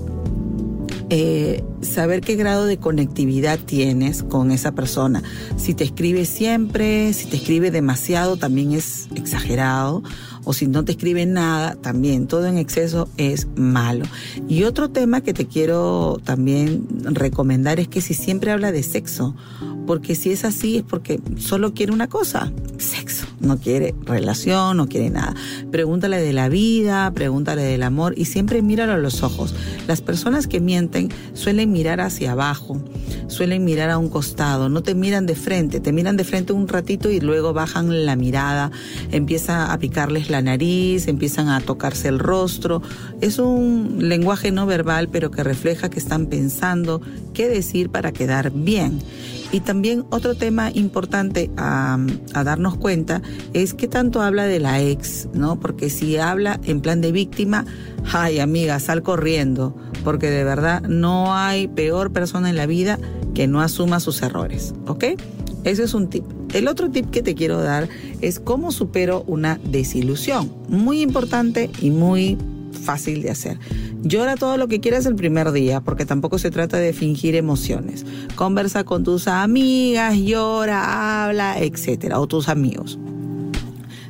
eh, 1.10 1.64
saber 1.80 2.20
qué 2.20 2.36
grado 2.36 2.66
de 2.66 2.76
conectividad 2.76 3.58
tienes 3.58 4.22
con 4.22 4.50
esa 4.50 4.72
persona. 4.72 5.22
Si 5.56 5.72
te 5.72 5.84
escribe 5.84 6.26
siempre, 6.26 7.12
si 7.14 7.26
te 7.26 7.36
escribe 7.36 7.70
demasiado, 7.70 8.36
también 8.36 8.72
es 8.72 9.08
exagerado. 9.14 10.02
O 10.48 10.54
si 10.54 10.66
no 10.66 10.82
te 10.82 10.92
escribe 10.92 11.26
nada, 11.26 11.74
también 11.74 12.26
todo 12.26 12.46
en 12.46 12.56
exceso 12.56 13.06
es 13.18 13.48
malo. 13.54 14.06
Y 14.48 14.62
otro 14.62 14.88
tema 14.88 15.20
que 15.20 15.34
te 15.34 15.46
quiero 15.46 16.22
también 16.24 16.86
recomendar 17.02 17.78
es 17.80 17.88
que 17.88 18.00
si 18.00 18.14
siempre 18.14 18.50
habla 18.50 18.72
de 18.72 18.82
sexo, 18.82 19.36
porque 19.86 20.14
si 20.14 20.30
es 20.30 20.46
así 20.46 20.78
es 20.78 20.84
porque 20.84 21.20
solo 21.36 21.74
quiere 21.74 21.92
una 21.92 22.08
cosa, 22.08 22.50
sexo 22.78 23.17
no 23.48 23.58
quiere 23.58 23.94
relación, 24.04 24.76
no 24.76 24.88
quiere 24.88 25.10
nada. 25.10 25.34
Pregúntale 25.72 26.20
de 26.20 26.32
la 26.32 26.48
vida, 26.48 27.10
pregúntale 27.12 27.62
del 27.62 27.82
amor 27.82 28.14
y 28.16 28.26
siempre 28.26 28.62
míralo 28.62 28.92
a 28.92 28.98
los 28.98 29.22
ojos. 29.22 29.54
Las 29.88 30.00
personas 30.00 30.46
que 30.46 30.60
mienten 30.60 31.08
suelen 31.32 31.72
mirar 31.72 32.00
hacia 32.00 32.32
abajo, 32.32 32.80
suelen 33.26 33.64
mirar 33.64 33.90
a 33.90 33.98
un 33.98 34.08
costado, 34.08 34.68
no 34.68 34.82
te 34.82 34.94
miran 34.94 35.26
de 35.26 35.34
frente, 35.34 35.80
te 35.80 35.92
miran 35.92 36.16
de 36.16 36.24
frente 36.24 36.52
un 36.52 36.68
ratito 36.68 37.10
y 37.10 37.20
luego 37.20 37.52
bajan 37.52 38.06
la 38.06 38.14
mirada, 38.14 38.70
empieza 39.10 39.72
a 39.72 39.78
picarles 39.78 40.30
la 40.30 40.42
nariz, 40.42 41.08
empiezan 41.08 41.48
a 41.48 41.60
tocarse 41.60 42.08
el 42.08 42.18
rostro. 42.18 42.82
Es 43.20 43.38
un 43.38 44.08
lenguaje 44.08 44.52
no 44.52 44.66
verbal, 44.66 45.08
pero 45.08 45.30
que 45.30 45.42
refleja 45.42 45.90
que 45.90 45.98
están 45.98 46.26
pensando 46.26 47.00
qué 47.34 47.48
decir 47.48 47.90
para 47.90 48.12
quedar 48.12 48.52
bien. 48.52 49.00
Y 49.50 49.60
también 49.60 50.04
otro 50.10 50.34
tema 50.34 50.70
importante 50.72 51.50
a, 51.56 51.98
darnos 52.32 52.76
cuenta 52.76 53.22
es 53.54 53.74
que 53.74 53.88
tanto 53.88 54.20
habla 54.20 54.44
de 54.44 54.60
la 54.60 54.82
ex, 54.82 55.28
¿no? 55.32 55.58
Porque 55.58 55.90
si 55.90 56.18
habla 56.18 56.60
en 56.64 56.80
plan 56.80 57.00
de 57.00 57.12
víctima, 57.12 57.64
ay 58.12 58.40
amiga, 58.40 58.78
sal 58.78 59.02
corriendo, 59.02 59.74
porque 60.04 60.30
de 60.30 60.44
verdad 60.44 60.82
no 60.82 61.34
hay 61.34 61.66
peor 61.68 62.12
persona 62.12 62.50
en 62.50 62.56
la 62.56 62.66
vida 62.66 62.98
que 63.34 63.46
no 63.46 63.60
asuma 63.60 64.00
sus 64.00 64.20
errores, 64.22 64.74
¿ok? 64.86 65.04
Ese 65.64 65.84
es 65.84 65.94
un 65.94 66.08
tip. 66.08 66.24
El 66.54 66.68
otro 66.68 66.90
tip 66.90 67.10
que 67.10 67.22
te 67.22 67.34
quiero 67.34 67.60
dar 67.60 67.88
es 68.20 68.40
cómo 68.40 68.70
supero 68.70 69.24
una 69.26 69.58
desilusión. 69.64 70.52
Muy 70.68 71.02
importante 71.02 71.70
y 71.80 71.90
muy 71.90 72.38
fácil 72.88 73.22
de 73.22 73.30
hacer. 73.30 73.58
Llora 74.02 74.36
todo 74.36 74.56
lo 74.56 74.68
que 74.68 74.80
quieras 74.80 75.06
el 75.06 75.16
primer 75.16 75.50
día, 75.52 75.80
porque 75.80 76.06
tampoco 76.06 76.38
se 76.38 76.50
trata 76.50 76.78
de 76.78 76.92
fingir 76.92 77.34
emociones. 77.34 78.06
Conversa 78.36 78.84
con 78.84 79.02
tus 79.02 79.26
amigas, 79.26 80.16
llora, 80.16 81.24
habla, 81.24 81.58
etcétera, 81.58 82.20
o 82.20 82.26
tus 82.26 82.48
amigos. 82.48 82.98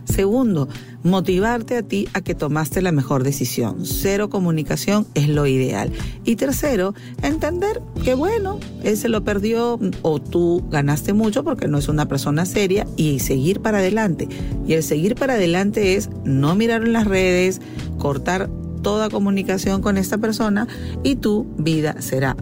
Segundo, 0.05 0.69
motivarte 1.03 1.77
a 1.77 1.83
ti 1.83 2.09
a 2.13 2.23
que 2.23 2.35
tomaste 2.35 2.83
la 2.83 2.93
mejor 2.93 3.25
decisión. 3.25 3.85
Cero 3.85 4.31
comunicación 4.31 5.07
es 5.15 5.29
lo 5.29 5.47
ideal. 5.47 5.93
Y 6.25 6.37
tercero, 6.37 6.95
entender 7.23 7.81
que 8.05 8.15
bueno, 8.15 8.59
él 8.83 8.97
se 8.97 9.09
lo 9.09 9.23
perdió 9.23 9.79
o 10.03 10.21
tú 10.21 10.65
ganaste 10.71 11.13
mucho 11.13 11.45
porque 11.45 11.69
no 11.69 11.79
es 11.79 11.89
una 11.89 12.09
persona 12.09 12.47
seria 12.47 12.87
y 12.97 13.21
seguir 13.21 13.61
para 13.61 13.79
adelante. 13.79 14.29
Y 14.67 14.73
el 14.73 14.83
seguir 14.83 15.15
para 15.15 15.35
adelante 15.35 15.95
es 15.95 16.11
no 16.25 16.55
mirar 16.55 16.83
en 16.83 16.95
las 16.95 17.07
redes, 17.07 17.61
cortar 17.99 18.51
toda 18.83 19.11
comunicación 19.11 19.83
con 19.83 19.99
esta 19.99 20.19
persona 20.19 20.67
y 21.03 21.17
tu 21.17 21.47
vida 21.59 22.01
será 22.01 22.37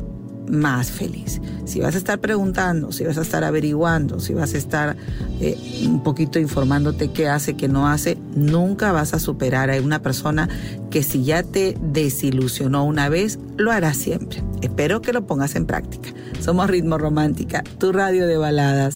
más 0.51 0.91
feliz. 0.91 1.41
Si 1.65 1.81
vas 1.81 1.95
a 1.95 1.99
estar 1.99 2.21
preguntando, 2.21 2.93
si 2.93 3.05
vas 3.05 3.19
a 3.19 3.23
estar 3.23 3.45
averiguando, 3.45 4.21
si 4.21 4.35
vas 4.35 4.55
a 4.55 4.59
estar 4.59 4.97
eh, 5.41 5.59
un 5.85 6.03
poquito 6.03 6.39
informándote 6.39 7.11
qué 7.11 7.29
hace, 7.29 7.57
qué 7.57 7.69
no 7.69 7.89
hace, 7.89 8.17
nunca 8.35 8.93
vas 8.93 9.15
a 9.15 9.19
superar 9.19 9.71
a 9.71 9.81
una 9.81 10.01
persona 10.01 10.49
que 10.91 11.03
si 11.03 11.25
ya 11.25 11.43
te 11.43 11.77
desilusionó 11.81 12.85
una 12.85 13.09
vez, 13.09 13.39
lo 13.57 13.73
hará 13.73 13.95
siempre. 13.95 14.43
Espero 14.63 15.03
que 15.03 15.13
lo 15.13 15.27
pongas 15.27 15.57
en 15.57 15.67
práctica. 15.67 16.11
Somos 16.41 16.69
Ritmo 16.71 16.99
Romántica, 16.99 17.65
tu 17.79 17.93
radio 17.93 18.27
de 18.27 18.37
baladas. 18.37 18.96